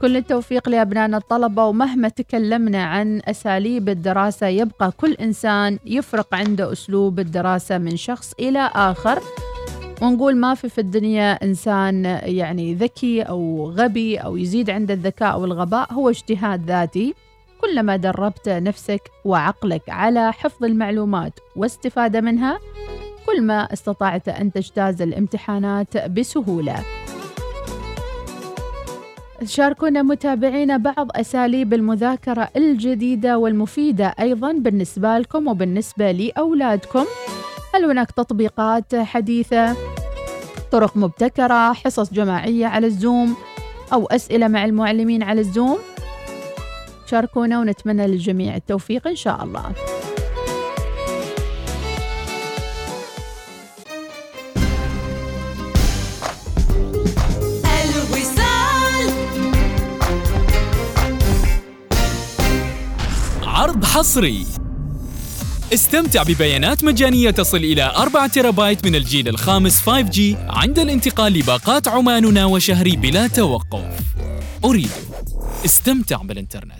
كل 0.00 0.16
التوفيق 0.16 0.68
لأبنائنا 0.68 1.16
الطلبة 1.16 1.64
ومهما 1.64 2.08
تكلمنا 2.08 2.84
عن 2.84 3.22
أساليب 3.24 3.88
الدراسة 3.88 4.46
يبقى 4.46 4.92
كل 4.96 5.12
إنسان 5.12 5.78
يفرق 5.86 6.34
عنده 6.34 6.72
أسلوب 6.72 7.18
الدراسة 7.20 7.78
من 7.78 7.96
شخص 7.96 8.32
إلى 8.40 8.70
آخر. 8.74 9.22
ونقول 10.02 10.36
ما 10.36 10.54
في 10.54 10.68
في 10.68 10.80
الدنيا 10.80 11.32
إنسان 11.44 12.04
يعني 12.22 12.74
ذكي 12.74 13.22
أو 13.22 13.70
غبي 13.70 14.18
أو 14.18 14.36
يزيد 14.36 14.70
عنده 14.70 14.94
الذكاء 14.94 15.32
أو 15.32 15.44
الغباء 15.44 15.92
هو 15.92 16.08
اجتهاد 16.08 16.66
ذاتي. 16.66 17.14
كلما 17.60 17.96
دربت 17.96 18.48
نفسك 18.48 19.00
وعقلك 19.24 19.82
على 19.88 20.32
حفظ 20.32 20.64
المعلومات 20.64 21.32
واستفادة 21.56 22.20
منها 22.20 22.58
كل 23.26 23.42
ما 23.42 23.72
استطعت 23.72 24.28
أن 24.28 24.52
تجتاز 24.52 25.02
الامتحانات 25.02 26.08
بسهولة. 26.08 26.76
شاركونا 29.44 30.02
متابعينا 30.02 30.76
بعض 30.76 31.08
أساليب 31.14 31.74
المذاكرة 31.74 32.48
الجديدة 32.56 33.38
والمفيدة 33.38 34.14
أيضا 34.20 34.52
بالنسبة 34.52 35.18
لكم 35.18 35.48
وبالنسبة 35.48 36.12
لأولادكم. 36.12 37.04
هل 37.74 37.84
هناك 37.84 38.10
تطبيقات 38.10 38.94
حديثة؟ 38.94 39.76
طرق 40.72 40.96
مبتكرة 40.96 41.72
حصص 41.72 42.12
جماعية 42.12 42.66
على 42.66 42.86
الزوم 42.86 43.36
أو 43.92 44.06
أسئلة 44.06 44.48
مع 44.48 44.64
المعلمين 44.64 45.22
على 45.22 45.40
الزوم؟ 45.40 45.78
شاركونا 47.06 47.60
ونتمنى 47.60 48.06
للجميع 48.06 48.56
التوفيق 48.56 49.06
إن 49.06 49.16
شاء 49.16 49.44
الله. 49.44 49.72
عرض 63.42 63.84
حصري. 63.84 64.46
استمتع 65.74 66.22
ببيانات 66.22 66.84
مجانية 66.84 67.30
تصل 67.30 67.56
إلى 67.56 67.82
4 67.96 68.26
تيرابايت 68.26 68.84
من 68.84 68.94
الجيل 68.94 69.28
الخامس 69.28 69.80
5G 69.80 70.20
عند 70.48 70.78
الانتقال 70.78 71.32
لباقات 71.32 71.88
عماننا 71.88 72.44
وشهري 72.44 72.96
بلا 72.96 73.26
توقف. 73.26 73.84
أريد. 74.64 74.90
استمتع 75.64 76.16
بالإنترنت. 76.16 76.79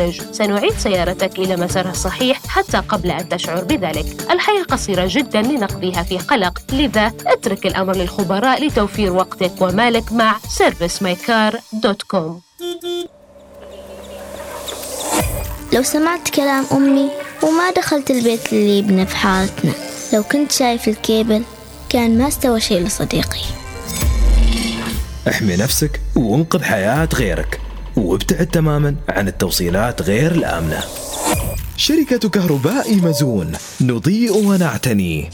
الخارج. 0.05 0.31
سنعيد 0.31 0.73
سيارتك 0.77 1.39
إلى 1.39 1.55
مسارها 1.55 1.91
الصحيح 1.91 2.39
حتى 2.47 2.77
قبل 2.77 3.11
أن 3.11 3.29
تشعر 3.29 3.63
بذلك. 3.63 4.05
الحياة 4.31 4.63
قصيرة 4.63 5.05
جدا 5.09 5.41
لنقضيها 5.41 6.03
في 6.03 6.17
قلق. 6.17 6.61
لذا 6.73 7.11
اترك 7.27 7.65
الأمر 7.65 7.95
للخبراء 7.95 8.67
لتوفير 8.67 9.11
وقتك 9.11 9.51
ومالك 9.61 10.11
مع 10.11 10.35
servicemycar.com 10.39 12.31
لو 15.73 15.83
سمعت 15.83 16.29
كلام 16.29 16.65
أمي 16.71 17.09
وما 17.43 17.71
دخلت 17.71 18.11
البيت 18.11 18.53
اللي 18.53 18.77
يبنى 18.79 19.05
في 19.05 19.15
حارتنا 19.15 19.71
لو 20.13 20.23
كنت 20.23 20.51
شايف 20.51 20.87
الكيبل 20.87 21.43
كان 21.89 22.17
ما 22.17 22.27
استوى 22.27 22.59
شيء 22.59 22.83
لصديقي. 22.83 23.41
احمي 25.27 25.55
نفسك 25.55 26.01
وانقذ 26.15 26.63
حياة 26.63 27.09
غيرك. 27.13 27.61
وابتعد 27.95 28.47
تماما 28.47 28.95
عن 29.09 29.27
التوصيلات 29.27 30.01
غير 30.01 30.31
الآمنة. 30.31 30.83
شركة 31.77 32.29
كهرباء 32.29 32.95
مزون 32.95 33.51
نضيء 33.81 34.37
ونعتني. 34.37 35.29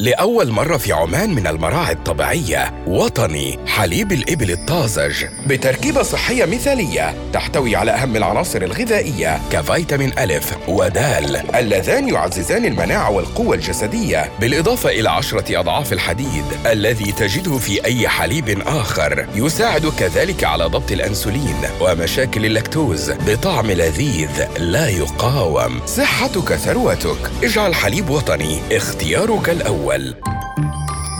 لأول 0.00 0.50
مرة 0.50 0.76
في 0.76 0.92
عمان 0.92 1.34
من 1.34 1.46
المراعي 1.46 1.92
الطبيعية 1.92 2.84
وطني 2.86 3.58
حليب 3.66 4.12
الإبل 4.12 4.50
الطازج 4.50 5.24
بتركيبة 5.46 6.02
صحية 6.02 6.44
مثالية 6.44 7.14
تحتوي 7.32 7.76
على 7.76 7.90
أهم 7.90 8.16
العناصر 8.16 8.62
الغذائية 8.62 9.40
كفيتامين 9.52 10.12
ألف 10.18 10.56
ودال 10.68 11.56
اللذان 11.56 12.08
يعززان 12.08 12.64
المناعة 12.64 13.10
والقوة 13.10 13.54
الجسدية 13.54 14.30
بالإضافة 14.40 14.90
إلى 14.90 15.10
عشرة 15.10 15.60
أضعاف 15.60 15.92
الحديد 15.92 16.44
الذي 16.66 17.12
تجده 17.12 17.58
في 17.58 17.84
أي 17.84 18.08
حليب 18.08 18.62
آخر 18.66 19.26
يساعد 19.34 19.86
كذلك 19.86 20.44
على 20.44 20.64
ضبط 20.64 20.92
الأنسولين 20.92 21.56
ومشاكل 21.80 22.46
اللاكتوز 22.46 23.10
بطعم 23.10 23.70
لذيذ 23.70 24.46
لا 24.58 24.88
يقاوم. 24.88 25.80
صحتك 25.86 26.54
ثروتك. 26.54 27.30
اجعل 27.42 27.74
حليب 27.74 28.10
وطني 28.10 28.60
اختيارك 28.72 29.48
الأول. 29.48 29.89
الأول. 29.94 30.69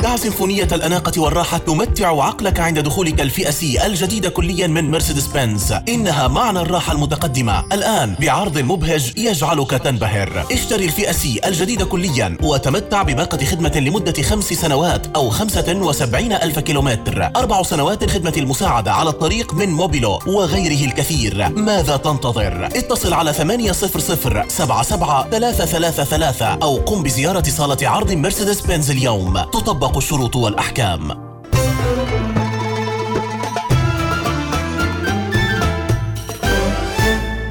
دع 0.03 0.17
سيمفونية 0.17 0.69
الأناقة 0.73 1.21
والراحة 1.21 1.59
تمتع 1.59 2.25
عقلك 2.25 2.61
عند 2.61 2.79
دخولك 2.79 3.21
الفئة 3.21 3.51
C 3.51 3.87
الجديدة 3.87 4.29
كليا 4.29 4.67
من 4.67 4.91
مرسيدس 4.91 5.27
بنز 5.27 5.75
إنها 5.89 6.29
معنى 6.29 6.61
الراحة 6.61 6.93
المتقدمة. 6.93 7.65
الآن 7.73 8.15
بعرض 8.21 8.59
مبهج 8.59 9.13
يجعلك 9.17 9.71
تنبهر. 9.71 10.47
اشتري 10.53 10.85
الفئة 10.85 11.13
C 11.13 11.41
الجديدة 11.45 11.85
كليا 11.85 12.37
وتمتع 12.43 13.03
بباقة 13.03 13.45
خدمة 13.45 13.73
لمدة 13.77 14.23
خمس 14.23 14.45
سنوات 14.45 15.07
أو 15.17 15.31
خمسة 15.31 15.77
وسبعين 15.77 16.33
ألف 16.33 16.59
كيلومتر. 16.59 17.31
أربع 17.37 17.63
سنوات 17.63 18.11
خدمة 18.11 18.35
المساعدة 18.37 18.93
على 18.93 19.11
الطريق 19.11 19.55
من 19.55 19.69
موبيلو 19.69 20.19
وغيره 20.27 20.85
الكثير. 20.85 21.49
ماذا 21.49 21.97
تنتظر؟ 21.97 22.67
اتصل 22.67 23.13
على 23.13 23.33
ثمانية 23.33 23.73
صفر 23.73 24.01
صفر 24.01 24.45
سبعة 24.49 24.83
سبعة 24.83 25.31
ثلاثة 25.31 25.65
ثلاثة 25.65 26.05
ثلاثة 26.05 26.47
أو 26.47 26.77
قم 26.77 27.03
بزيارة 27.03 27.45
صالة 27.49 27.89
عرض 27.89 28.13
مرسيدس 28.13 28.61
بنز 28.61 28.91
اليوم. 28.91 29.39
تطبق 29.39 29.90
الشروط 29.97 30.37
والأحكام. 30.37 31.31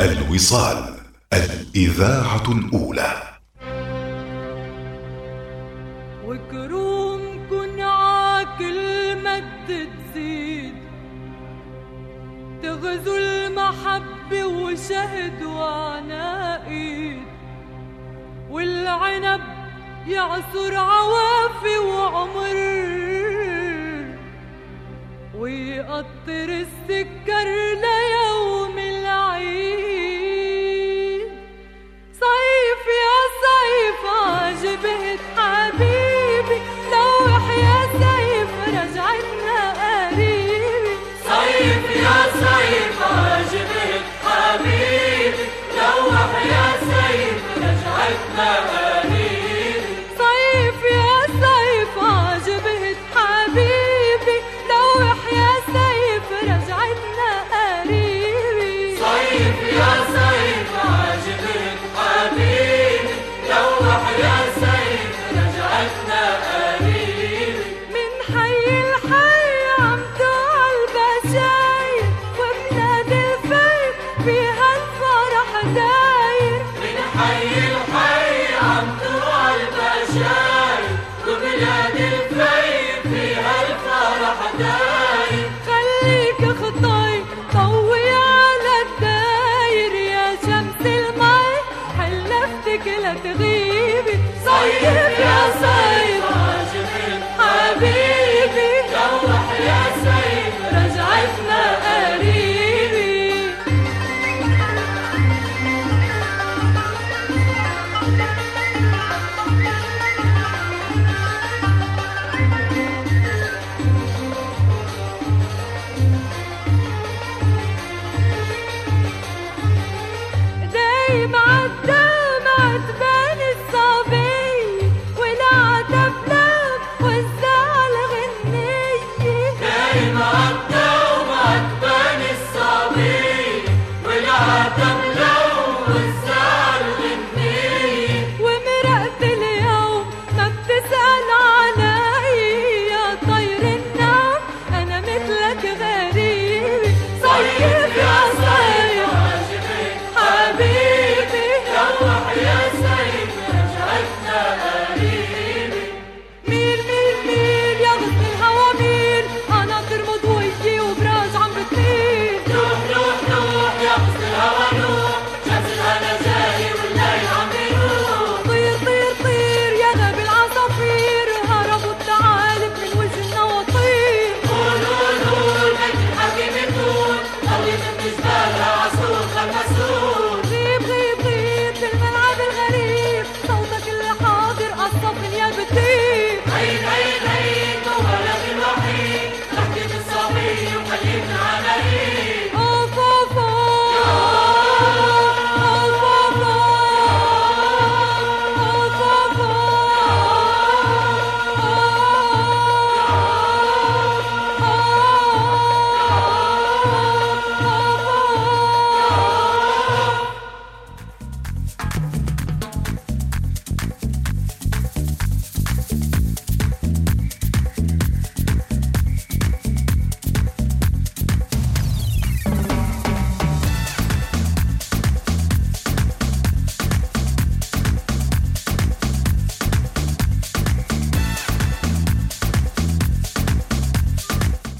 الوصال 0.02 0.96
الإذاعة 1.34 2.44
الأولى. 2.52 3.14
وكروم 6.26 7.22
كن 7.50 7.82
عاكل 7.82 9.16
مد 9.24 9.88
تزيد. 10.14 10.74
تغزو 12.64 13.18
المحبة 13.18 14.46
وشهد 14.46 15.44
وعناقيد 15.44 17.24
والعنب 18.50 19.59
يعصر 20.10 20.76
عوافي 20.76 21.78
وعمر. 21.78 22.58
ويقطر 25.36 26.50
السكر 26.50 27.48
ليوم 27.74 27.99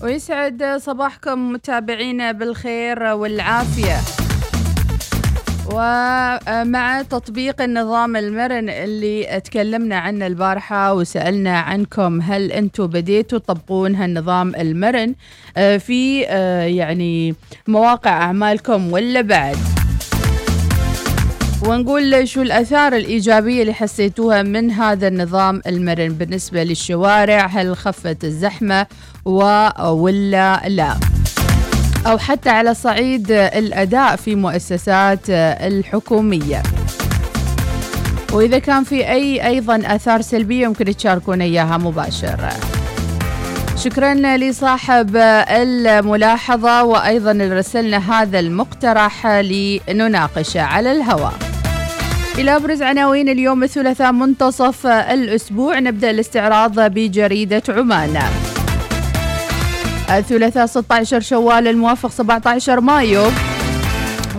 ويسعد 0.10 0.64
صباحكم 0.82 1.52
متابعينا 1.52 2.32
بالخير 2.32 3.04
والعافية. 3.04 3.98
ومع 5.74 7.02
تطبيق 7.02 7.62
النظام 7.62 8.16
المرن 8.16 8.70
اللي 8.70 9.42
تكلمنا 9.44 9.96
عنه 9.96 10.28
البارحة 10.28 10.94
وسألنا 10.94 11.60
عنكم 11.60 12.22
هل 12.22 12.52
أنتم 12.52 12.88
بديتوا 12.88 13.40
تطبقون 13.40 13.96
هالنظام 13.96 14.56
المرن؟ 14.56 15.16
آه، 15.58 15.78
في 15.78 16.26
آه، 16.28 16.64
يعني 16.64 17.36
مواقع 17.68 18.12
أعمالكم 18.12 18.94
ولا 18.94 19.22
بعد؟ 19.22 19.58
ونقول 21.66 22.28
شو 22.28 22.42
الآثار 22.42 22.96
الإيجابية 22.96 23.62
اللي 23.62 23.74
حسيتوها 23.74 24.44
من 24.44 24.72
هذا 24.72 25.08
النظام 25.08 25.62
المرن 25.68 26.10
بالنسبة 26.10 26.64
للشوارع؟ 26.64 27.46
هل 27.46 27.78
خفت 27.78 28.24
الزحمة؟ 28.24 28.88
ولا 29.90 30.62
لا. 30.68 30.96
أو 32.08 32.18
حتى 32.18 32.50
على 32.50 32.74
صعيد 32.74 33.32
الأداء 33.32 34.16
في 34.16 34.36
مؤسسات 34.36 35.20
الحكومية. 35.30 36.64
وإذا 38.32 38.60
كان 38.60 38.84
في 38.84 39.10
أي 39.10 39.48
أيضا 39.48 39.82
آثار 39.86 40.22
سلبية 40.22 40.64
يمكن 40.64 40.96
تشاركونا 40.96 41.44
إياها 41.44 41.78
مباشرة. 41.78 42.54
شكرا 43.78 44.38
لصاحب 44.38 45.16
الملاحظة 45.16 46.84
وأيضا 46.84 47.32
رسلنا 47.32 47.98
هذا 47.98 48.40
المقترح 48.40 49.28
لنناقشه 49.28 50.62
على 50.62 50.92
الهواء. 50.92 51.34
إلى 52.38 52.56
أبرز 52.56 52.82
عناوين 52.82 53.30
اليوم 53.30 53.64
الثلاثاء 53.64 54.12
منتصف 54.12 54.88
الأسبوع 54.88 55.80
نبدأ 55.80 56.10
الاستعراض 56.10 56.80
بجريدة 56.80 57.64
عمان. 57.70 58.20
الثلاثاء 60.18 60.66
16 60.66 61.20
شوال 61.20 61.68
الموافق 61.68 62.12
17 62.12 62.82
مايو. 62.82 63.24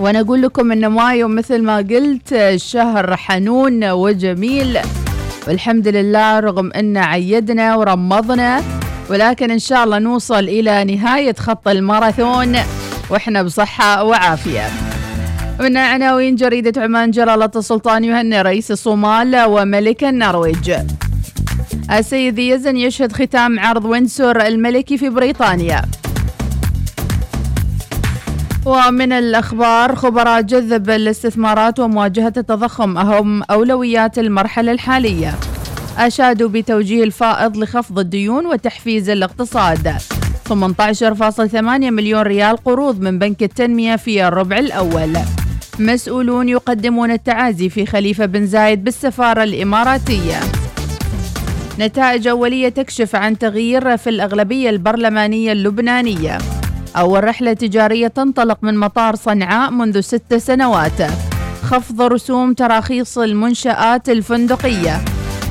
وأنا 0.01 0.21
أقول 0.21 0.43
لكم 0.43 0.73
إن 0.73 0.87
مايو 0.87 1.29
مثل 1.29 1.63
ما 1.63 1.77
قلت 1.77 2.55
شهر 2.57 3.17
حنون 3.17 3.91
وجميل. 3.91 4.79
والحمد 5.49 5.89
لله 5.89 6.41
رغم 6.41 6.71
إن 6.73 6.97
عيدنا 6.97 7.77
ورمضنا 7.77 8.63
ولكن 9.11 9.51
إن 9.51 9.59
شاء 9.59 9.85
الله 9.85 9.99
نوصل 9.99 10.45
إلى 10.45 10.85
نهاية 10.85 11.35
خط 11.35 11.69
الماراثون 11.69 12.57
وإحنا 13.11 13.43
بصحة 13.43 14.05
وعافية. 14.05 14.69
من 15.61 15.77
عناوين 15.77 16.35
جريدة 16.37 16.83
عمان 16.83 17.11
جلالة 17.11 17.51
السلطان 17.57 18.05
يهني 18.05 18.43
رئيس 18.43 18.71
الصومال 18.71 19.45
وملك 19.45 20.05
النرويج. 20.05 20.73
السيد 21.91 22.39
يزن 22.39 22.77
يشهد 22.77 23.13
ختام 23.13 23.61
عرض 23.61 23.85
وينسور 23.85 24.41
الملكي 24.41 24.99
في 24.99 25.09
بريطانيا. 25.09 25.83
ومن 28.67 29.13
الأخبار 29.13 29.95
خبراء 29.95 30.43
جذب 30.43 30.91
الاستثمارات 30.91 31.79
ومواجهة 31.79 32.33
التضخم 32.37 32.99
أهم 32.99 33.43
أولويات 33.43 34.19
المرحلة 34.19 34.73
الحالية. 34.73 35.35
أشادوا 35.99 36.49
بتوجيه 36.49 37.05
الفائض 37.05 37.57
لخفض 37.57 37.99
الديون 37.99 38.47
وتحفيز 38.47 39.11
الاقتصاد. 39.11 39.95
18.8 40.49 41.91
مليون 41.91 42.23
ريال 42.23 42.57
قروض 42.57 43.01
من 43.01 43.19
بنك 43.19 43.43
التنمية 43.43 43.97
في 43.97 44.29
الربع 44.29 44.59
الأول. 44.59 45.17
مسؤولون 45.79 46.49
يقدمون 46.49 47.11
التعازي 47.11 47.69
في 47.69 47.87
خليفة 47.87 48.27
بن 48.27 48.47
زايد 48.47 48.85
بالسفارة 48.85 49.43
الإماراتية. 49.43 50.41
نتائج 51.81 52.29
أولية 52.29 52.69
تكشف 52.69 53.17
عن 53.17 53.39
تغيير 53.39 53.97
في 53.97 54.11
الأغلبية 54.11 54.71
البرلمانية 54.71 55.53
اللبنانية. 55.53 56.39
أول 56.97 57.25
رحلة 57.25 57.53
تجارية 57.53 58.09
تنطلق 58.09 58.59
من 58.63 58.79
مطار 58.79 59.17
صنعاء 59.17 59.71
منذ 59.71 60.01
ست 60.01 60.35
سنوات. 60.35 61.03
خفض 61.63 62.03
رسوم 62.03 62.55
تراخيص 62.55 63.19
المنشآت 63.19 64.09
الفندقية. 64.09 65.01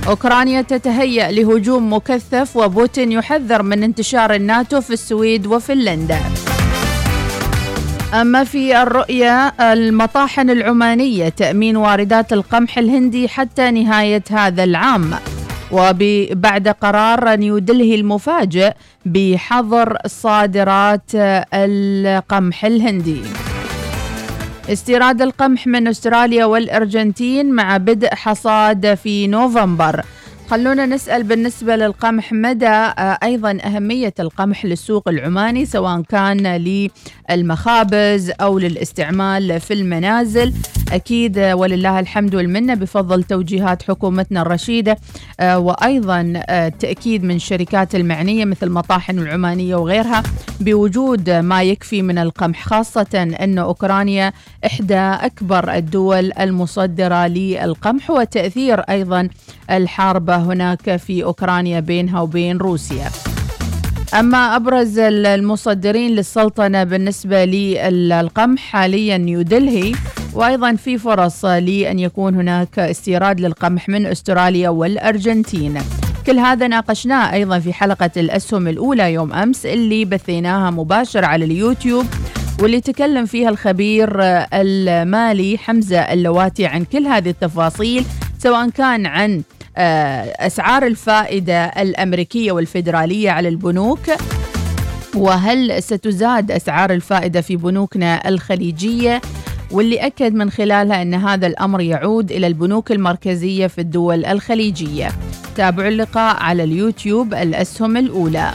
أوكرانيا 0.07 0.61
تتهيأ 0.61 1.31
لهجوم 1.31 1.93
مكثف 1.93 2.57
وبوتين 2.57 3.11
يحذر 3.11 3.63
من 3.63 3.83
انتشار 3.83 4.33
الناتو 4.33 4.81
في 4.81 4.93
السويد 4.93 5.47
وفنلندا. 5.47 6.19
أما 8.13 8.43
في 8.43 8.81
الرؤية 8.81 9.47
المطاحن 9.47 10.49
العمانية 10.49 11.29
تأمين 11.29 11.77
واردات 11.77 12.33
القمح 12.33 12.77
الهندي 12.77 13.27
حتى 13.27 13.71
نهاية 13.71 14.23
هذا 14.31 14.63
العام. 14.63 15.13
وبعد 15.71 16.67
قرار 16.67 17.35
نيودلهي 17.35 17.95
المفاجئ 17.95 18.71
بحظر 19.05 19.97
صادرات 20.07 21.11
القمح 21.53 22.65
الهندي. 22.65 23.21
استيراد 24.69 25.21
القمح 25.21 25.67
من 25.67 25.87
أستراليا 25.87 26.45
والأرجنتين 26.45 27.51
مع 27.51 27.77
بدء 27.77 28.15
حصاد 28.15 28.93
في 28.95 29.27
نوفمبر. 29.27 30.01
خلونا 30.49 30.85
نسأل 30.85 31.23
بالنسبة 31.23 31.75
للقمح 31.75 32.33
مدى 32.33 32.65
آه، 32.67 33.17
أيضا 33.23 33.57
أهمية 33.63 34.13
القمح 34.19 34.65
للسوق 34.65 35.09
العماني 35.09 35.65
سواء 35.65 36.01
كان 36.01 36.47
للمخابز 37.29 38.31
أو 38.41 38.59
للاستعمال 38.59 39.59
في 39.59 39.73
المنازل؟ 39.73 40.53
أكيد 40.91 41.39
ولله 41.39 41.99
الحمد 41.99 42.35
والمنة. 42.35 42.73
بفضل 42.73 43.23
توجيهات 43.23 43.83
حكومتنا 43.83 44.41
الرشيدة 44.41 44.97
آه، 45.39 45.59
وأيضا 45.59 46.33
آه، 46.35 46.69
تأكيد 46.69 47.23
من 47.23 47.35
الشركات 47.35 47.95
المعنية 47.95 48.45
مثل 48.45 48.69
مطاحن 48.69 49.19
العمانية 49.19 49.75
وغيرها 49.75 50.23
بوجود 50.59 51.29
ما 51.29 51.63
يكفي 51.63 52.01
من 52.01 52.17
القمح 52.17 52.65
خاصة 52.65 53.35
أن 53.39 53.57
أوكرانيا 53.57 54.33
إحدى 54.65 54.99
أكبر 54.99 55.73
الدول 55.73 56.31
المصدرة 56.39 57.27
للقمح 57.27 58.09
وتأثير 58.09 58.79
أيضا 58.79 59.29
الحرب 59.71 60.29
هناك 60.29 60.95
في 60.95 61.23
أوكرانيا 61.23 61.79
بينها 61.79 62.21
وبين 62.21 62.57
روسيا. 62.57 63.28
أما 64.13 64.55
أبرز 64.55 64.99
المصدرين 64.99 66.11
للسلطنة 66.11 66.83
بالنسبة 66.83 67.45
للقمح 67.45 68.59
حاليا 68.61 69.17
نيودلهي 69.17 69.91
وأيضا 70.33 70.75
في 70.75 70.97
فرص 70.97 71.45
لأن 71.45 71.99
يكون 71.99 72.35
هناك 72.35 72.79
استيراد 72.79 73.39
للقمح 73.39 73.89
من 73.89 74.05
أستراليا 74.05 74.69
والأرجنتين. 74.69 75.81
كل 76.27 76.39
هذا 76.39 76.67
ناقشناه 76.67 77.33
أيضا 77.33 77.59
في 77.59 77.73
حلقة 77.73 78.09
الأسهم 78.17 78.67
الأولى 78.67 79.13
يوم 79.13 79.33
أمس 79.33 79.65
اللي 79.65 80.05
بثيناها 80.05 80.69
مباشر 80.71 81.25
على 81.25 81.45
اليوتيوب 81.45 82.05
واللي 82.61 82.81
تكلم 82.81 83.25
فيها 83.25 83.49
الخبير 83.49 84.09
المالي 84.53 85.57
حمزة 85.57 85.99
اللواتي 85.99 86.65
عن 86.65 86.83
كل 86.83 87.07
هذه 87.07 87.29
التفاصيل 87.29 88.05
سواء 88.39 88.69
كان 88.69 89.05
عن 89.05 89.41
أسعار 89.79 90.85
الفائدة 90.85 91.65
الأمريكية 91.65 92.51
والفيدرالية 92.51 93.31
على 93.31 93.49
البنوك 93.49 93.99
وهل 95.15 95.83
ستزاد 95.83 96.51
أسعار 96.51 96.93
الفائدة 96.93 97.41
في 97.41 97.55
بنوكنا 97.55 98.29
الخليجية؟ 98.29 99.21
واللي 99.71 100.05
أكد 100.05 100.33
من 100.33 100.51
خلالها 100.51 101.01
أن 101.01 101.13
هذا 101.13 101.47
الأمر 101.47 101.81
يعود 101.81 102.31
إلى 102.31 102.47
البنوك 102.47 102.91
المركزية 102.91 103.67
في 103.67 103.81
الدول 103.81 104.25
الخليجية. 104.25 105.11
تابعوا 105.55 105.89
اللقاء 105.89 106.35
على 106.43 106.63
اليوتيوب 106.63 107.33
الأسهم 107.33 107.97
الأولى. 107.97 108.51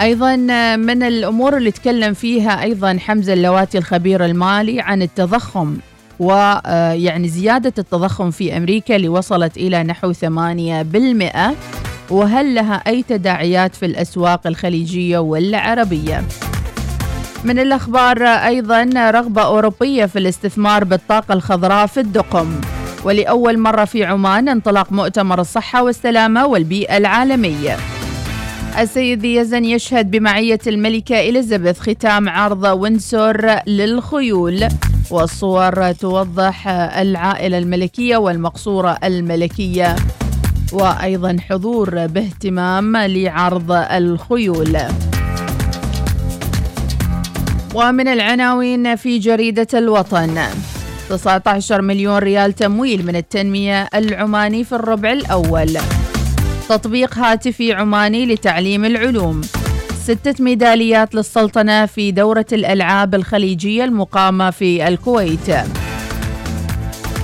أيضا 0.00 0.36
من 0.76 1.02
الأمور 1.02 1.56
اللي 1.56 1.70
تكلم 1.70 2.14
فيها 2.14 2.62
أيضا 2.62 2.98
حمزة 3.00 3.32
اللواتي 3.32 3.78
الخبير 3.78 4.24
المالي 4.24 4.80
عن 4.80 5.02
التضخم. 5.02 5.76
ويعني 6.20 7.28
زيادة 7.28 7.72
التضخم 7.78 8.30
في 8.30 8.56
أمريكا 8.56 8.96
اللي 8.96 9.08
وصلت 9.08 9.56
إلى 9.56 9.82
نحو 9.82 10.12
8% 10.12 10.16
وهل 12.10 12.54
لها 12.54 12.74
أي 12.86 13.02
تداعيات 13.02 13.74
في 13.74 13.86
الأسواق 13.86 14.46
الخليجية 14.46 15.18
والعربية؟ 15.18 16.24
من 17.44 17.58
الأخبار 17.58 18.22
أيضا 18.24 19.10
رغبة 19.10 19.42
أوروبية 19.42 20.06
في 20.06 20.18
الاستثمار 20.18 20.84
بالطاقة 20.84 21.34
الخضراء 21.34 21.86
في 21.86 22.00
الدقم 22.00 22.60
ولأول 23.04 23.58
مرة 23.58 23.84
في 23.84 24.04
عمان 24.04 24.48
انطلاق 24.48 24.92
مؤتمر 24.92 25.40
الصحة 25.40 25.82
والسلامة 25.82 26.46
والبيئة 26.46 26.96
العالمية 26.96 27.76
السيد 28.78 29.24
يزن 29.24 29.64
يشهد 29.64 30.10
بمعية 30.10 30.58
الملكة 30.66 31.20
إليزابيث 31.20 31.80
ختام 31.80 32.28
عرض 32.28 32.64
وينسور 32.64 33.46
للخيول 33.66 34.68
والصور 35.10 35.92
توضح 35.92 36.68
العائلة 36.68 37.58
الملكية 37.58 38.16
والمقصورة 38.16 38.98
الملكية 39.04 39.96
وأيضا 40.72 41.36
حضور 41.48 42.06
باهتمام 42.06 42.96
لعرض 42.96 43.72
الخيول. 43.72 44.78
ومن 47.74 48.08
العناوين 48.08 48.96
في 48.96 49.18
جريدة 49.18 49.66
الوطن 49.74 50.42
19 51.08 51.82
مليون 51.82 52.18
ريال 52.18 52.52
تمويل 52.52 53.06
من 53.06 53.16
التنمية 53.16 53.88
العماني 53.94 54.64
في 54.64 54.72
الربع 54.72 55.12
الأول. 55.12 55.78
تطبيق 56.68 57.18
هاتفي 57.18 57.72
عماني 57.72 58.26
لتعليم 58.26 58.84
العلوم. 58.84 59.40
ستة 60.04 60.44
ميداليات 60.44 61.14
للسلطنة 61.14 61.86
في 61.86 62.10
دورة 62.10 62.46
الألعاب 62.52 63.14
الخليجية 63.14 63.84
المقامة 63.84 64.50
في 64.50 64.88
الكويت. 64.88 65.50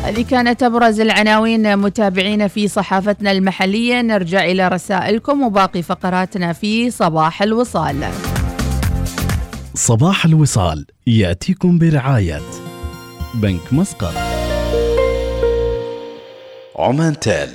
هذه 0.05 0.23
كانت 0.31 0.63
أبرز 0.63 1.01
العناوين 1.01 1.77
متابعين 1.77 2.49
في 2.49 2.69
صحافتنا 2.69 3.33
المحلية 3.33 4.01
نرجع 4.01 4.45
إلى 4.45 4.69
رسائلكم 4.69 5.43
وباقي 5.43 5.83
فقراتنا 5.83 6.53
في 6.53 6.91
صباح 6.91 7.43
الوصال. 7.43 8.05
صباح 9.75 10.25
الوصال 10.25 10.87
يأتيكم 11.07 11.79
برعاية 11.79 12.41
بنك 13.35 13.73
مسقط. 13.73 14.15
عمان 16.79 17.19
تال 17.21 17.49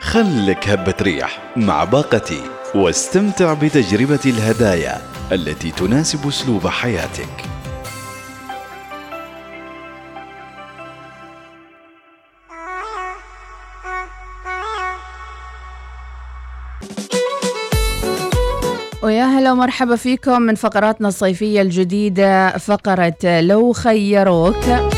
خلك 0.00 0.68
هبة 0.68 0.94
ريح 1.02 1.38
مع 1.56 1.84
باقتي 1.84 2.57
واستمتع 2.74 3.54
بتجربة 3.54 4.20
الهدايا 4.26 5.02
التي 5.32 5.70
تناسب 5.70 6.28
أسلوب 6.28 6.66
حياتك. 6.66 7.28
ويا 19.02 19.24
هلا 19.24 19.52
ومرحبا 19.52 19.96
فيكم 19.96 20.42
من 20.42 20.54
فقراتنا 20.54 21.08
الصيفية 21.08 21.62
الجديدة 21.62 22.58
فقرة 22.58 23.40
لو 23.40 23.72
خيروك. 23.72 24.97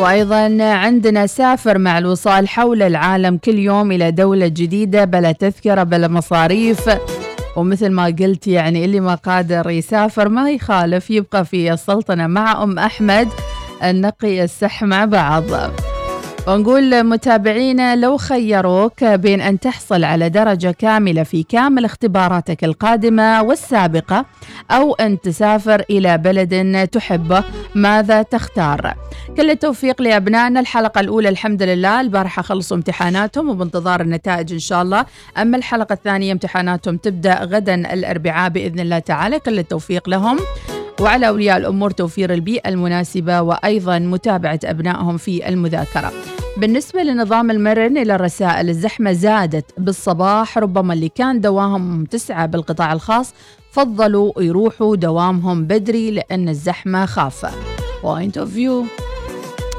وأيضا 0.00 0.64
عندنا 0.64 1.26
سافر 1.26 1.78
مع 1.78 1.98
الوصال 1.98 2.48
حول 2.48 2.82
العالم 2.82 3.36
كل 3.36 3.58
يوم 3.58 3.92
إلى 3.92 4.10
دولة 4.10 4.46
جديدة 4.46 5.04
بلا 5.04 5.32
تذكرة 5.32 5.82
بلا 5.82 6.08
مصاريف. 6.08 6.90
ومثل 7.56 7.90
ما 7.90 8.04
قلت 8.04 8.46
يعني 8.46 8.84
اللي 8.84 9.00
ما 9.00 9.14
قادر 9.14 9.70
يسافر 9.70 10.28
ما 10.28 10.50
يخالف 10.50 11.10
يبقى 11.10 11.44
في 11.44 11.72
السلطنة 11.72 12.26
مع 12.26 12.62
أم 12.62 12.78
أحمد. 12.78 13.28
نقي 13.82 14.44
السح 14.44 14.82
مع 14.84 15.04
بعض. 15.04 15.42
ونقول 16.48 17.04
متابعينا 17.04 17.96
لو 17.96 18.16
خيروك 18.16 19.04
بين 19.04 19.40
أن 19.40 19.60
تحصل 19.60 20.04
على 20.04 20.28
درجة 20.28 20.70
كاملة 20.78 21.22
في 21.22 21.42
كامل 21.42 21.84
اختباراتك 21.84 22.64
القادمة 22.64 23.42
والسابقة 23.42 24.24
أو 24.70 24.94
أن 24.94 25.20
تسافر 25.20 25.84
إلى 25.90 26.18
بلد 26.18 26.88
تحبه 26.88 27.44
ماذا 27.74 28.22
تختار؟ 28.22 28.94
كل 29.36 29.50
التوفيق 29.50 30.02
لأبنائنا. 30.02 30.60
الحلقة 30.60 31.00
الأولى 31.00 31.28
الحمد 31.28 31.62
لله. 31.62 32.00
البارحة 32.00 32.42
خلصوا 32.42 32.76
امتحاناتهم 32.76 33.48
وبانتظار 33.48 34.00
النتائج 34.00 34.52
إن 34.52 34.58
شاء 34.58 34.82
الله. 34.82 35.04
أما 35.38 35.56
الحلقة 35.56 35.92
الثانية 35.92 36.32
امتحاناتهم 36.32 36.96
تبدأ 36.96 37.44
غدا 37.44 37.74
الأربعاء 37.74 38.50
بإذن 38.50 38.80
الله 38.80 38.98
تعالى. 38.98 39.40
كل 39.40 39.58
التوفيق 39.58 40.08
لهم. 40.08 40.38
وعلى 41.00 41.28
أولياء 41.28 41.56
الأمور 41.56 41.90
توفير 41.90 42.34
البيئة 42.34 42.68
المناسبة 42.68 43.40
وأيضا 43.40 43.98
متابعة 43.98 44.60
أبنائهم 44.64 45.16
في 45.16 45.48
المذاكرة. 45.48 46.12
بالنسبة 46.56 47.02
لنظام 47.02 47.50
المرن 47.50 47.98
إلى 47.98 48.14
الرسائل 48.14 48.68
الزحمة 48.68 49.12
زادت 49.12 49.64
بالصباح 49.78 50.58
ربما 50.58 50.94
اللي 50.94 51.08
كان 51.08 51.40
دوامهم 51.40 52.04
تسعة 52.04 52.46
بالقطاع 52.46 52.92
الخاص 52.92 53.34
فضلوا 53.72 54.42
يروحوا 54.42 54.96
دوامهم 54.96 55.64
بدري 55.64 56.10
لأن 56.10 56.48
الزحمة 56.48 57.06
خافة. 57.06 57.50
point 58.02 58.38
of 58.38 58.50
view 58.50 58.84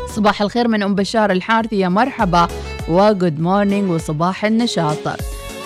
صباح 0.10 0.42
الخير 0.42 0.68
من 0.68 0.84
أم 0.84 0.96
بشار 0.96 1.32
الحارثي 1.32 1.80
يا 1.80 1.90
مرحبا 1.90 2.48
و 2.90 3.00
good 3.00 3.40
morning 3.40 3.92
وصباح 3.92 4.46
النشاط. 4.46 5.20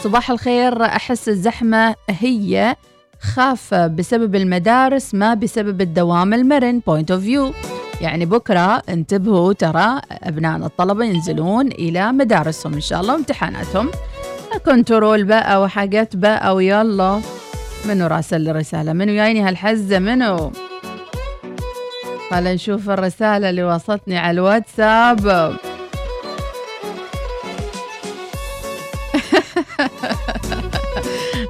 صباح 0.03 0.31
الخير 0.31 0.85
أحس 0.85 1.29
الزحمة 1.29 1.95
هي 2.09 2.75
خافة 3.21 3.87
بسبب 3.87 4.35
المدارس 4.35 5.13
ما 5.13 5.33
بسبب 5.33 5.81
الدوام 5.81 6.33
المرن. 6.33 6.81
point 6.87 7.11
of 7.11 7.21
view 7.21 7.53
يعني 8.01 8.25
بكرة 8.25 8.81
انتبهوا 8.89 9.53
ترى 9.53 10.01
أبنائنا 10.11 10.65
الطلبة 10.65 11.05
ينزلون 11.05 11.67
إلى 11.67 12.11
مدارسهم. 12.11 12.73
إن 12.73 12.81
شاء 12.81 13.01
الله 13.01 13.13
وامتحاناتهم 13.13 13.91
كنترول 14.65 15.23
بقى 15.23 15.61
وحاجات 15.61 16.15
بقى 16.15 16.55
ويلا. 16.55 17.21
منو 17.85 18.07
راسل 18.07 18.49
الرسالة 18.49 18.93
منو 18.93 19.13
جايني 19.13 19.41
هالحزة؟ 19.41 19.99
منو؟ 19.99 20.51
خلينا 22.31 22.53
نشوف 22.53 22.89
الرسالة 22.89 23.49
اللي 23.49 23.63
وصلتني 23.63 24.17
على 24.17 24.31
الواتساب. 24.31 25.53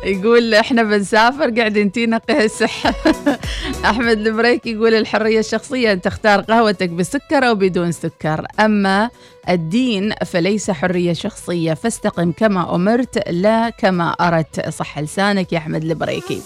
يقول 0.03 0.53
إحنا 0.53 0.83
بنسافر 0.83 1.49
قاعدين 1.49 1.91
تينا 1.91 2.17
قيسح 2.17 2.83
أحمد 3.85 4.27
البريك 4.27 4.67
يقول 4.67 4.93
الحرية 4.93 5.39
الشخصية 5.39 5.91
أن 5.91 6.01
تختار 6.01 6.41
قهوتك 6.41 6.89
بسكر 6.89 7.47
أو 7.47 7.55
بدون 7.55 7.91
سكر. 7.91 8.45
أما 8.59 9.09
الدين 9.49 10.13
فليس 10.25 10.71
حرية 10.71 11.13
شخصية 11.13 11.73
فاستقم 11.73 12.31
كما 12.31 12.75
أمرت 12.75 13.29
لا 13.29 13.69
كما 13.69 14.09
أردت. 14.09 14.69
صح 14.69 14.99
لسانك 14.99 15.53
يا 15.53 15.57
أحمد 15.57 15.83
البريكي. 15.83 16.41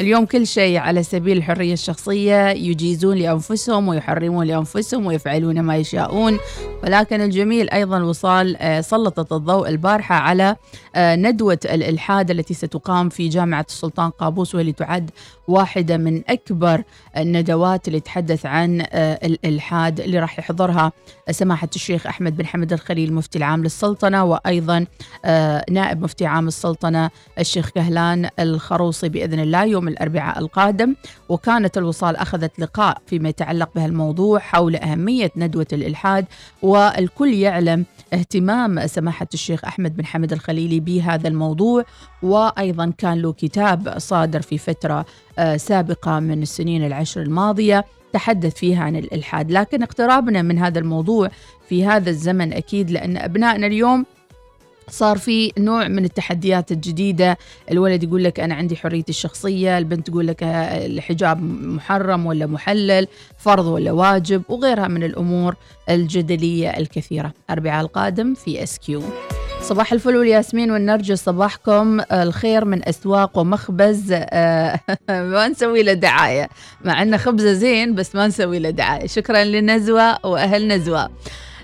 اليوم 0.00 0.26
كل 0.26 0.46
شيء 0.46 0.78
على 0.78 1.02
سبيل 1.02 1.36
الحرية 1.36 1.72
الشخصية. 1.72 2.48
يجيزون 2.48 3.16
لأنفسهم 3.16 3.88
ويحرمون 3.88 4.46
لأنفسهم 4.46 5.06
ويفعلون 5.06 5.60
ما 5.60 5.76
يشاءون. 5.76 6.38
ولكن 6.84 7.20
الجميل 7.20 7.70
أيضا 7.70 8.02
وصال 8.02 8.56
آه، 8.56 8.80
سلطت 8.80 9.32
الضوء 9.32 9.68
البارحة 9.68 10.14
على 10.14 10.56
ندوة 10.96 11.58
الإلحاد 11.64 12.30
التي 12.30 12.54
ستقام 12.54 13.08
في 13.08 13.28
جامعة 13.28 13.66
السلطان 13.68 14.10
قابوس 14.10 14.54
واللي 14.54 14.72
تعد 14.72 15.10
واحدة 15.48 15.96
من 15.96 16.22
أكبر 16.28 16.82
الندوات 17.16 17.88
اللي 17.88 18.00
تحدث 18.00 18.46
عن 18.46 18.80
آه، 18.90 19.18
الإلحاد 19.24 20.00
اللي 20.00 20.18
راح 20.18 20.38
يحضرها 20.38 20.92
سماحة 21.30 21.68
الشيخ 21.76 22.06
أحمد 22.06 22.36
بن 22.36 22.46
حمد 22.46 22.72
الخليل 22.72 23.12
مفتي 23.12 23.38
العام 23.38 23.62
للسلطنة 23.62 24.24
وأيضا 24.24 24.86
نائب 25.70 26.02
مفتي 26.02 26.26
عام 26.26 26.48
السلطنة 26.48 27.10
الشيخ 27.38 27.68
كهلان 27.70 28.28
الخروصي 28.40 29.08
بإذن 29.08 29.40
الله 29.40 29.64
يوم 29.64 29.88
الأربعاء 29.88 30.38
القادم. 30.38 30.94
وكانت 31.28 31.78
الوصال 31.78 32.16
أخذت 32.16 32.58
لقاء 32.58 32.98
فيما 33.06 33.28
يتعلق 33.28 33.70
بهالموضوع 33.74 34.38
حول 34.38 34.76
أهمية 34.76 35.30
ندوة 35.36 35.66
الإلحاد 35.72 36.26
والكل 36.62 37.34
يعلم 37.34 37.84
اهتمام 38.12 38.86
سماحة 38.86 39.26
الشيخ 39.34 39.64
أحمد 39.64 39.96
بن 39.96 40.06
حمد 40.06 40.32
الخليلي 40.32 40.80
بهذا 40.80 41.28
الموضوع 41.28 41.84
وأيضا 42.22 42.92
كان 42.98 43.22
له 43.22 43.32
كتاب 43.32 43.98
صادر 43.98 44.42
في 44.42 44.58
فترة 44.58 45.06
آه، 45.38 45.56
سابقة 45.56 46.20
من 46.20 46.42
السنين 46.42 46.86
العشر 46.86 47.22
الماضية 47.22 47.84
تحدث 48.12 48.54
فيها 48.54 48.82
عن 48.82 48.96
الإلحاد. 48.96 49.50
لكن 49.50 49.82
اقترابنا 49.82 50.42
من 50.42 50.58
هذا 50.58 50.78
الموضوع 50.78 51.30
في 51.68 51.86
هذا 51.86 52.10
الزمن 52.10 52.52
أكيد 52.52 52.90
لأن 52.90 53.16
أبنائنا 53.16 53.66
اليوم 53.66 54.06
صار 54.92 55.18
في 55.18 55.52
نوع 55.58 55.88
من 55.88 56.04
التحديات 56.04 56.72
الجديدة. 56.72 57.38
الولد 57.70 58.02
يقول 58.02 58.24
لك 58.24 58.40
أنا 58.40 58.54
عندي 58.54 58.76
حريتي 58.76 59.10
الشخصية 59.10 59.78
البنت 59.78 60.06
تقول 60.06 60.26
لك 60.26 60.42
الحجاب 60.42 61.42
محرم 61.62 62.26
ولا 62.26 62.46
محلل 62.46 63.06
فرض 63.38 63.66
ولا 63.66 63.92
واجب 63.92 64.42
وغيرها 64.48 64.88
من 64.88 65.02
الأمور 65.02 65.56
الجدلية 65.90 66.70
الكثيرة. 66.70 67.32
أربعاء 67.50 67.84
القادم 67.84 68.34
في 68.34 68.62
SQ 68.62 69.02
صباح 69.62 69.92
الفل 69.92 70.16
والياسمين 70.16 70.70
والنرجس 70.70 71.24
صباحكم. 71.24 72.00
الخير 72.12 72.64
من 72.64 72.88
أسواق 72.88 73.38
ومخبز. 73.38 74.08
آه، 74.12 74.80
ما 75.08 75.48
نسوي 75.48 75.82
له 75.82 75.92
دعاية. 75.92 76.48
مع 76.84 77.02
أنه 77.02 77.16
خبزة 77.16 77.52
زين 77.52 77.94
بس 77.94 78.14
ما 78.14 78.26
نسوي 78.26 78.58
له 78.58 78.70
دعاية. 78.70 79.06
شكرا 79.06 79.44
لنزوة 79.44 80.26
وأهل 80.26 80.68
نزوة. 80.68 81.10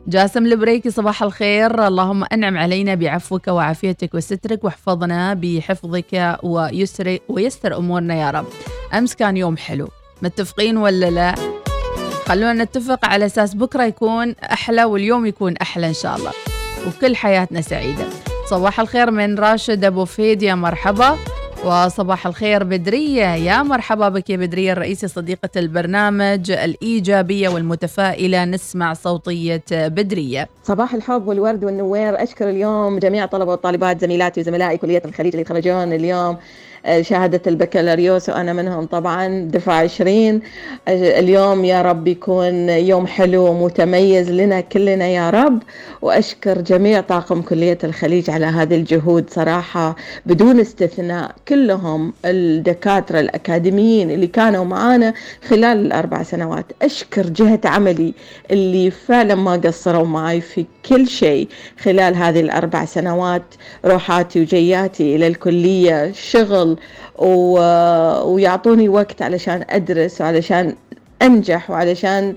جاسم 0.09 0.47
البريكي 0.47 0.91
صباح 0.91 1.23
الخير. 1.23 1.87
اللهم 1.87 2.25
أنعم 2.33 2.59
علينا 2.59 2.95
بعفوك 2.95 3.49
وعافيتك 3.49 4.15
وسترك 4.15 4.65
واحفظنا 4.65 5.35
بحفظك 5.35 6.39
ويسر 6.43 7.19
ويسر 7.29 7.77
أمورنا 7.77 8.15
يا 8.15 8.31
رب. 8.31 8.47
أمس 8.95 9.15
كان 9.15 9.37
يوم 9.37 9.57
حلو. 9.57 9.89
متفقين 10.23 10.77
ولا 10.77 11.11
لا؟ 11.11 11.35
خلونا 12.27 12.65
نتفق 12.65 13.05
على 13.05 13.27
أساس 13.27 13.55
بكرة 13.55 13.85
يكون 13.85 14.35
أحلى 14.53 14.85
واليوم 14.85 15.27
يكون 15.27 15.57
أحلى 15.57 15.87
إن 15.87 15.95
شاء 15.95 16.17
الله. 16.17 16.33
وكل 16.87 17.17
حياتنا 17.17 17.61
سعيدة. 17.61 18.05
صباح 18.51 18.81
الخير 18.81 19.11
من 19.11 19.39
راشد 19.39 19.85
أبو 19.85 20.05
فيد 20.05 20.43
يا 20.43 20.55
مرحبا. 20.55 21.19
وصباح 21.65 22.27
الخير 22.27 22.65
بدرية. 22.65 23.35
يا 23.35 23.63
مرحبا 23.63 24.09
بك 24.09 24.31
يا 24.31 24.37
بدرية 24.37 24.73
الرئيسة 24.73 25.09
صديقة 25.09 25.49
البرنامج 25.57 26.51
الإيجابية 26.51 27.49
والمتفائلة. 27.49 28.45
نسمع 28.45 28.95
صوتية 28.95 29.63
بدرية. 29.71 30.49
صباح 30.65 30.95
الحب 30.95 31.27
والورد 31.27 31.65
والنوير. 31.65 32.23
أشكر 32.23 32.51
اليوم 32.51 32.99
جميع 32.99 33.27
طلبة 33.27 33.53
وطالبات 33.53 34.01
زميلاتي 34.01 34.41
وزملائي 34.41 34.77
كلية 34.79 35.03
الخليج 35.05 35.33
اللي 35.33 35.41
يتخرجون 35.41 35.93
اليوم. 35.93 36.37
شهادة 37.01 37.41
البكالوريوس 37.47 38.29
وأنا 38.29 38.53
منهم 38.53 38.87
طبعا 38.87 39.49
دفع 39.53 39.73
20 39.73 40.41
اليوم 40.89 41.65
يا 41.65 41.83
رب 41.83 42.09
يكون 42.09 42.69
يوم 42.69 43.07
حلو 43.07 43.47
ومتميز 43.47 44.31
لنا 44.31 44.61
كلنا 44.61 45.07
يا 45.07 45.31
رب. 45.31 45.63
وأشكر 46.03 46.61
جميع 46.61 47.01
طاقم 47.01 47.43
كلية 47.43 47.79
الخليج 47.85 48.31
على 48.31 48.47
هذه 48.47 48.75
الجهود 48.75 49.31
صراحة 49.31 49.97
بدون 50.27 50.61
استثناء. 50.61 51.35
كلهم 51.49 52.13
الدكاترة 52.25 53.21
الأكاديميين 53.21 54.11
اللي 54.11 54.27
كانوا 54.27 54.65
معانا 54.65 55.15
خلال 55.49 55.87
الأربع 55.87 56.23
سنوات. 56.23 56.67
أشكر 56.83 57.27
جهة 57.27 57.61
عملي 57.65 58.15
اللي 58.51 58.91
فعلا 58.91 59.35
ما 59.35 59.53
قصروا 59.53 60.07
معي 60.07 60.41
في 60.41 60.67
كل 60.89 61.09
شيء 61.09 61.49
خلال 61.83 62.17
هذه 62.17 62.41
الأربع 62.41 62.85
سنوات. 62.85 63.43
روحاتي 63.85 64.41
وجياتي 64.41 65.17
إلى 65.17 65.27
الكلية 65.27 66.13
شغل 66.13 66.68
و... 67.19 67.59
ويعطوني 68.35 68.89
وقت 68.89 69.23
علشان 69.23 69.65
أدرس 69.71 70.21
وعلشان 70.21 70.75
أنجح 71.23 71.71
وعلشان 71.71 72.35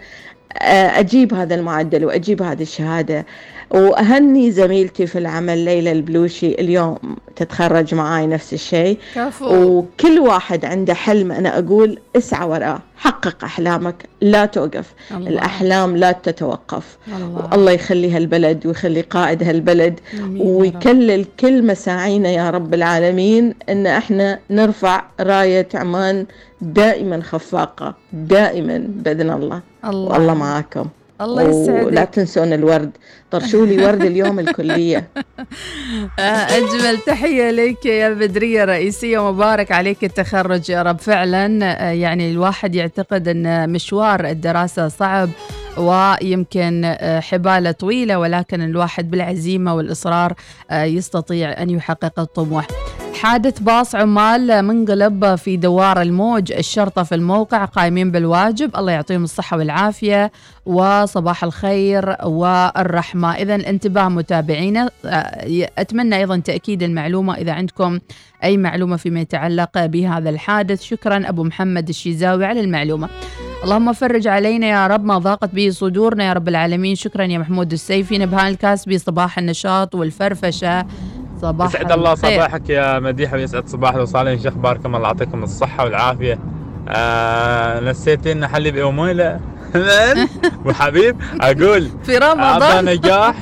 أجيب 0.62 1.34
هذا 1.34 1.56
المعدل 1.56 2.06
وأجيب 2.06 2.42
هذه 2.42 2.62
الشهادة. 2.62 3.26
وأهني 3.72 4.52
زميلتي 4.52 5.08
في 5.08 5.18
العمل 5.20 5.58
ليلى 5.58 5.92
البلوشي 5.92 6.52
اليوم 6.52 6.98
تتخرج 7.36 7.96
معاي 7.96 8.28
نفس 8.28 8.54
الشيء. 8.54 8.98
وكل 9.42 10.20
واحد 10.20 10.66
عنده 10.66 10.94
حلم 10.94 11.32
أنا 11.32 11.60
أقول 11.60 12.00
اسعى 12.18 12.48
وراه 12.48 12.80
حقق 12.98 13.44
أحلامك 13.44 13.96
لا 14.22 14.46
توقف. 14.46 14.94
الله. 15.12 15.30
الأحلام 15.30 15.98
لا 15.98 16.12
تتوقف. 16.12 16.98
الله. 17.08 17.50
الله 17.54 17.72
يخلي 17.72 18.12
هالبلد 18.12 18.68
ويخلي 18.68 19.02
قائد 19.02 19.44
هالبلد 19.44 20.00
ويكلل 20.38 21.26
كل 21.40 21.66
مساعينا 21.66 22.30
يا 22.30 22.50
رب 22.50 22.74
العالمين 22.74 23.54
أن 23.70 23.88
إحنا 23.88 24.40
نرفع 24.50 25.04
راية 25.20 25.68
عمان 25.74 26.26
دائما 26.62 27.22
خفاقة 27.22 27.96
دائما 28.14 28.78
بإذن 28.88 29.30
الله. 29.30 29.62
الله. 29.86 30.12
والله 30.14 30.34
معاكم. 30.34 30.86
الله 31.22 31.44
يسعدك. 31.44 31.86
ولا 31.86 32.06
تنسون 32.06 32.54
الورد 32.54 32.92
طرشوا 33.32 33.66
لي 33.66 33.86
ورد 33.86 34.02
اليوم 34.02 34.40
الكلية. 34.40 35.08
آه، 36.20 36.22
أجمل 36.22 36.98
تحية 37.06 37.52
لك 37.52 37.86
يا 37.86 38.10
بدرية 38.10 38.66
رئيسية 38.66 39.32
مبارك 39.32 39.72
عليك 39.72 40.04
التخرج 40.04 40.70
يا 40.70 40.82
رب. 40.82 41.00
فعلا 41.00 41.60
آه، 41.64 41.92
يعني 41.92 42.32
الواحد 42.32 42.76
يعتقد 42.76 43.28
أن 43.28 43.70
مشوار 43.70 44.26
الدراسة 44.26 44.88
صعب 44.88 45.30
ويمكن 45.78 46.82
آه، 46.86 47.20
حبالة 47.20 47.72
طويلة 47.72 48.20
ولكن 48.20 48.62
الواحد 48.62 49.12
بالعزيمة 49.12 49.76
والإصرار 49.76 50.34
يستطيع 50.72 51.62
أن 51.62 51.70
يحقق 51.70 52.20
الطموح. 52.20 52.68
حادث 53.22 53.60
باص 53.60 53.96
عمال 53.96 54.62
منقلب 54.62 55.36
في 55.36 55.58
دوار 55.58 56.02
الموج 56.02 56.52
الشرطة 56.52 57.04
في 57.04 57.16
الموقع 57.16 57.66
قائمين 57.66 58.12
بالواجب. 58.12 58.78
الله 58.78 58.92
يعطيهم 58.92 59.24
الصحة 59.24 59.58
والعافية 59.58 60.32
وصباح 60.66 61.44
الخير 61.44 62.16
والرحمة. 62.24 63.36
إذا 63.36 63.56
انتباه 63.56 64.10
متابعينا. 64.10 64.90
أتمنى 65.78 66.18
أيضا 66.18 66.38
تأكيد 66.38 66.84
المعلومة 66.84 67.36
إذا 67.36 67.52
عندكم 67.52 68.00
أي 68.44 68.58
معلومة 68.58 68.98
فيما 68.98 69.20
يتعلق 69.20 69.86
بهذا 69.86 70.30
الحادث. 70.30 70.82
شكرا 70.82 71.30
أبو 71.30 71.44
محمد 71.44 71.90
الشيزاوي 71.90 72.46
على 72.46 72.60
المعلومة. 72.60 73.10
اللهم 73.64 73.94
فرج 73.94 74.28
علينا 74.28 74.68
يا 74.68 74.88
رب 74.88 75.06
ما 75.06 75.18
ضاقت 75.18 75.50
به 75.56 75.70
صدورنا 75.70 76.24
يا 76.24 76.34
رب 76.34 76.48
العالمين. 76.48 76.96
شكرا 76.96 77.24
يا 77.24 77.38
محمود 77.38 77.72
السيفي. 77.72 78.18
نبهان 78.18 78.48
الكاسبي 78.48 78.98
صباح 78.98 79.38
النشاط 79.38 79.96
والفرفشة. 79.96 80.86
صباح 81.42 81.68
يسعد 81.68 81.92
الله 81.92 82.16
صباحك 82.16 82.70
يا 82.70 83.00
مديحة 83.00 83.36
ويسعد 83.38 83.68
صباح 83.68 83.94
الوصالين 83.96 84.39
شيخ 84.39 84.54
باركم 84.54 84.96
الله 84.96 85.08
يعطيكم 85.08 85.44
الصحة 85.44 85.84
والعافية. 85.84 86.39
آه 86.89 87.80
نسيتين 87.80 88.48
حليب 88.48 88.78
أمويلة 88.78 89.39
وحبيب 90.66 91.16
أقول 91.42 91.89
في 92.06 92.18
رمضان. 92.18 92.62
أبا 92.62 92.82
نجاح 92.82 93.36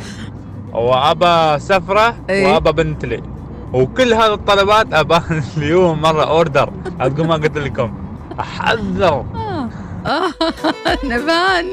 وأبا 0.74 1.58
سفرة 1.58 2.16
إيه؟ 2.30 2.54
وأبا 2.54 2.72
بنتلي 2.72 3.24
وكل 3.74 4.14
هذه 4.14 4.34
الطلبات 4.34 4.94
أبا 4.94 5.22
اليوم 5.58 6.02
مرة 6.02 6.24
أوردر. 6.24 6.70
أقول 7.00 7.28
ما 7.28 7.34
قلت 7.36 7.58
لكم. 7.58 7.94
أحذر. 8.40 9.26
آه. 9.36 10.32
نبان. 11.04 11.72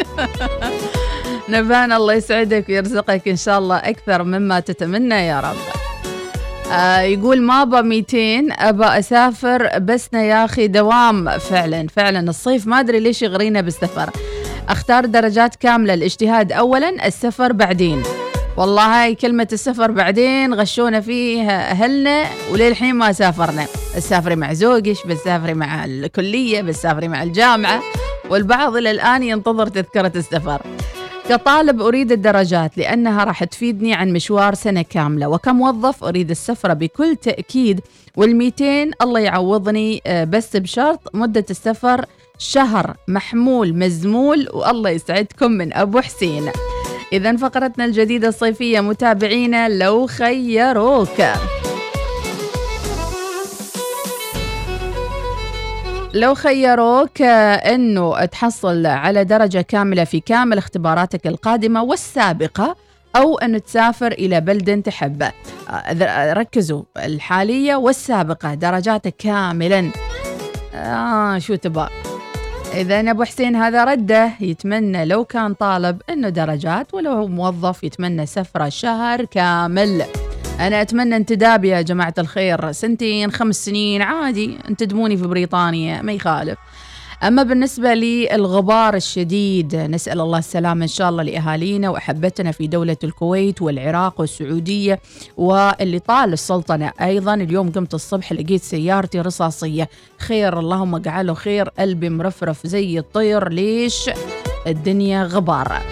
نبان. 1.49 1.93
الله 1.93 2.15
يسعدك 2.15 2.69
ويرزقك 2.69 3.29
إن 3.29 3.37
شاء 3.37 3.59
الله 3.59 3.77
أكثر 3.77 4.23
مما 4.23 4.61
تتمنى 4.61 5.15
يا 5.27 5.41
رب. 5.41 5.86
آه 6.73 7.01
يقول 7.01 7.43
ما 7.43 7.63
ابى 7.63 7.83
200 7.83 8.53
ابى 8.53 8.85
أسافر 8.85 9.79
بسنا 9.79 10.23
يا 10.23 10.45
أخي 10.45 10.67
دوام. 10.67 11.39
فعلا 11.39 11.87
فعلا. 11.89 12.31
الصيف 12.31 12.67
ما 12.67 12.81
أدري 12.81 13.01
ليش 13.01 13.23
يغرينا 13.23 13.61
بالسفر. 13.61 14.11
أختار 14.69 15.07
درجات 15.07 15.57
كاملة 15.57 15.95
الاجتهاد. 15.95 16.53
اولا 16.53 17.07
السفر 17.07 17.53
بعدين. 17.53 18.03
والله 18.57 19.03
هاي 19.03 19.15
كلمة 19.15 19.49
السفر 19.53 19.91
بعدين 19.91 20.55
غشونا 20.55 21.01
فيه 21.01 21.51
أهلنا 21.51 22.25
وللحين 22.53 22.95
ما 22.95 23.13
سافرنا. 23.13 23.67
بتسافري 23.97 24.37
مع 24.37 24.53
زوجك 24.53 25.07
بتسافري 25.07 25.55
مع 25.55 25.85
الكلية 25.85 26.63
بتسافري 26.63 27.09
مع 27.09 27.23
الجامعة. 27.23 27.83
والبعض 28.31 28.77
إلى 28.77 28.91
الآن 28.91 29.23
ينتظر 29.23 29.67
تذكرة 29.67 30.13
السفر. 30.17 30.63
كطالب 31.29 31.83
أريد 31.83 32.13
الدرجات 32.13 32.79
لأنها 32.79 33.25
راح 33.25 33.45
تفيدني 33.45 33.95
عن 33.95 34.13
مشوار 34.13 34.55
سنة 34.55 34.83
كاملة. 34.83 35.29
وكموظف 35.29 36.05
أريد 36.05 36.31
السفرة 36.31 36.73
بكل 36.73 37.17
تأكيد 37.17 37.81
والميتين 38.17 38.91
الله 39.03 39.21
يعوضني 39.21 40.03
آه، 40.07 40.25
بس 40.25 40.57
بشرط 40.57 41.01
مدة 41.15 41.45
السفر 41.51 42.05
شهر 42.39 42.97
محمول 43.09 43.75
مزمول 43.79 44.49
والله 44.53 44.91
يسعدكم 44.91 45.51
من 45.51 45.73
أبو 45.75 46.01
حسين. 46.01 46.51
إذا 47.13 47.37
فقرتنا 47.37 47.85
الجديدة 47.85 48.29
الصيفية 48.29 48.81
متابعينا 48.81 49.69
لو 49.69 50.07
خيروك. 50.07 51.23
لو 56.17 56.35
خيروك 56.35 57.23
أنه 57.23 58.25
تحصل 58.25 58.87
على 58.87 59.25
درجة 59.25 59.61
كاملة 59.61 60.05
في 60.05 60.21
كامل 60.21 60.59
اختباراتك 60.59 61.27
القادمة 61.27 61.83
والسابقة 61.83 62.77
أو 63.17 63.39
أن 63.39 63.63
تسافر 63.63 64.13
إلى 64.13 64.41
بلد 64.41 64.83
تحبه 64.83 65.33
ركزوا 66.33 66.83
الحالية 66.97 67.77
والسابقة 67.77 68.55
درجاتك 68.55 69.15
كاملا. 69.19 69.91
آه 70.75 71.39
شو 71.39 71.55
تبغى؟ 71.55 71.89
إذا 72.75 73.11
أبو 73.11 73.25
حسين 73.25 73.57
هذا 73.57 73.85
رده 73.85 74.31
يتمنى 74.41 75.05
لو 75.05 75.25
كان 75.25 75.55
طالب 75.55 76.03
إنه 76.11 76.29
درجات 76.29 76.95
ولو 76.95 77.27
موظف 77.27 77.85
يتمنى 77.85 78.27
سفرة 78.27 78.69
شهر 78.69 79.25
كامل. 79.25 80.03
أنا 80.61 80.83
أتمنى 80.83 81.17
انتداب 81.17 81.65
يا 81.65 81.83
جماعة 81.83 82.15
الخير. 82.19 82.73
سنتين 82.73 83.33
خمس 83.33 83.65
سنين 83.65 84.03
عادي. 84.03 84.59
انتدبوني 84.69 85.17
في 85.17 85.27
بريطانيا 85.27 86.03
ما 86.03 86.13
يخالف. 86.13 86.59
أما 87.23 87.43
بالنسبة 87.43 87.95
للغبار 87.95 88.95
الشديد 88.95 89.77
نسأل 89.77 90.21
الله 90.21 90.39
السلامة 90.39 90.83
إن 90.83 90.89
شاء 90.89 91.09
الله 91.09 91.23
لأهالينا 91.23 91.91
وأحبتنا 91.91 92.53
في 92.53 92.67
دولة 92.67 92.97
الكويت 93.05 93.63
والعراق 93.63 94.21
والسعودية 94.21 95.01
واللي 95.37 95.99
طال 95.99 96.33
السلطنة. 96.33 96.93
أيضا 97.01 97.35
اليوم 97.35 97.71
قمت 97.71 97.95
الصبح 97.95 98.33
لقيت 98.33 98.63
سيارتي 98.63 99.21
رصاصية. 99.21 99.89
خير 100.19 100.59
اللهم 100.59 100.95
اجعله 100.95 101.35
خير. 101.35 101.69
قلبي 101.69 102.11
مرفرف 102.11 102.67
زي 102.67 102.99
الطير. 102.99 103.49
ليش؟ 103.49 104.11
الدنيا 104.67 105.25
غبار. 105.25 105.83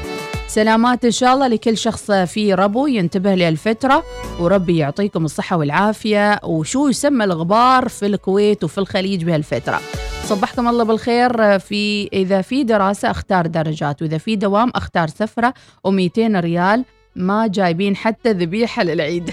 سلامات 0.49 1.05
إن 1.05 1.11
شاء 1.11 1.35
الله 1.35 1.49
لكل 1.49 1.79
شخص 1.79 2.11
في 2.11 2.55
ربو 2.55 2.87
ينتبه 2.87 3.35
للفترة 3.35 4.05
وربي 4.41 4.79
يعطيكم 4.79 5.25
الصحة 5.25 5.57
والعافية. 5.57 6.41
وشو 6.45 6.89
يسمى 6.89 7.25
الغبار 7.25 7.89
في 7.89 8.07
الكويت 8.07 8.65
وفي 8.65 8.79
الخليج 8.79 9.25
بهالفترة؟ 9.25 9.81
صبحكم 10.25 10.69
الله 10.69 10.85
بالخير. 10.85 11.59
في 11.59 12.09
إذا 12.13 12.43
في 12.43 12.65
دراسة 12.65 13.11
أختار 13.11 13.47
درجات 13.47 14.03
وإذا 14.03 14.19
في 14.19 14.37
دوام 14.37 14.73
أختار 14.75 15.09
سفرة 15.09 15.55
و200 15.89 16.19
ريال. 16.19 16.85
ما 17.17 17.47
جايبين 17.47 17.97
حتى 17.97 18.33
ذبيحة 18.33 18.83
للعيد. 18.83 19.31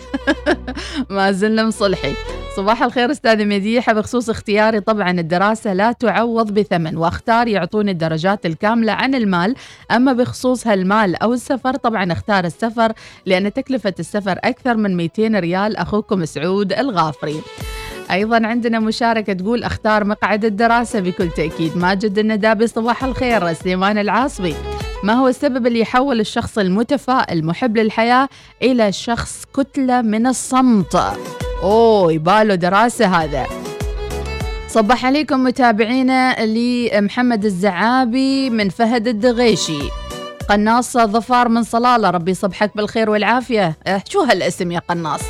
ما 1.09 1.31
زلنا 1.31 1.63
مصلحين. 1.63 2.15
صباح 2.55 2.83
الخير 2.83 3.11
أستاذ 3.11 3.47
مديحة 3.47 3.93
بخصوص 3.93 4.29
اختياري 4.29 4.79
طبعا 4.79 5.11
الدراسة 5.11 5.73
لا 5.73 5.91
تعوض 5.91 6.51
بثمن 6.51 6.97
واختار 6.97 7.47
يعطوني 7.47 7.91
الدرجات 7.91 8.45
الكاملة 8.45 8.91
عن 8.91 9.15
المال. 9.15 9.55
أما 9.91 10.13
بخصوص 10.13 10.67
هالمال 10.67 11.15
أو 11.15 11.33
السفر 11.33 11.75
طبعا 11.75 12.11
اختار 12.11 12.45
السفر 12.45 12.93
لأن 13.25 13.53
تكلفة 13.53 13.93
السفر 13.99 14.39
أكثر 14.43 14.77
من 14.77 14.97
200 14.97 15.27
ريال. 15.39 15.77
أخوكم 15.77 16.25
سعود 16.25 16.73
الغافري. 16.73 17.41
أيضا 18.11 18.47
عندنا 18.47 18.79
مشاركة 18.79 19.33
تقول 19.33 19.63
أختار 19.63 20.03
مقعد 20.03 20.45
الدراسة 20.45 20.99
بكل 20.99 21.29
تأكيد. 21.29 21.77
ماجد 21.77 22.19
الندابي 22.19 22.67
صباح 22.67 23.03
الخير. 23.03 23.53
سليمان 23.53 23.97
العاصبي 23.97 24.55
ما 25.03 25.13
هو 25.13 25.27
السبب 25.27 25.67
اللي 25.67 25.79
يحول 25.79 26.19
الشخص 26.19 26.57
المتفائل 26.57 27.45
محب 27.45 27.77
للحياة 27.77 28.29
إلى 28.61 28.91
شخص 28.91 29.45
كتلة 29.53 30.01
من 30.01 30.27
الصمت؟ 30.27 30.95
أوه 31.63 32.13
يباله 32.13 32.55
دراسة 32.55 33.05
هذا. 33.05 33.47
صبح 34.67 35.05
عليكم 35.05 35.43
متابعينا 35.43 36.45
لمحمد 36.45 37.45
الزعابي 37.45 38.49
من 38.49 38.69
فهد 38.69 39.07
الدغيشي. 39.07 39.81
قناص 40.49 40.97
ظفار 40.97 41.49
من 41.49 41.63
صلالة 41.63 42.09
ربي 42.09 42.31
يصبحك 42.31 42.77
بالخير 42.77 43.09
والعافية. 43.09 43.77
أه، 43.87 44.03
شو 44.09 44.21
هالاسم 44.21 44.71
يا 44.71 44.79
قناص؟ 44.79 45.21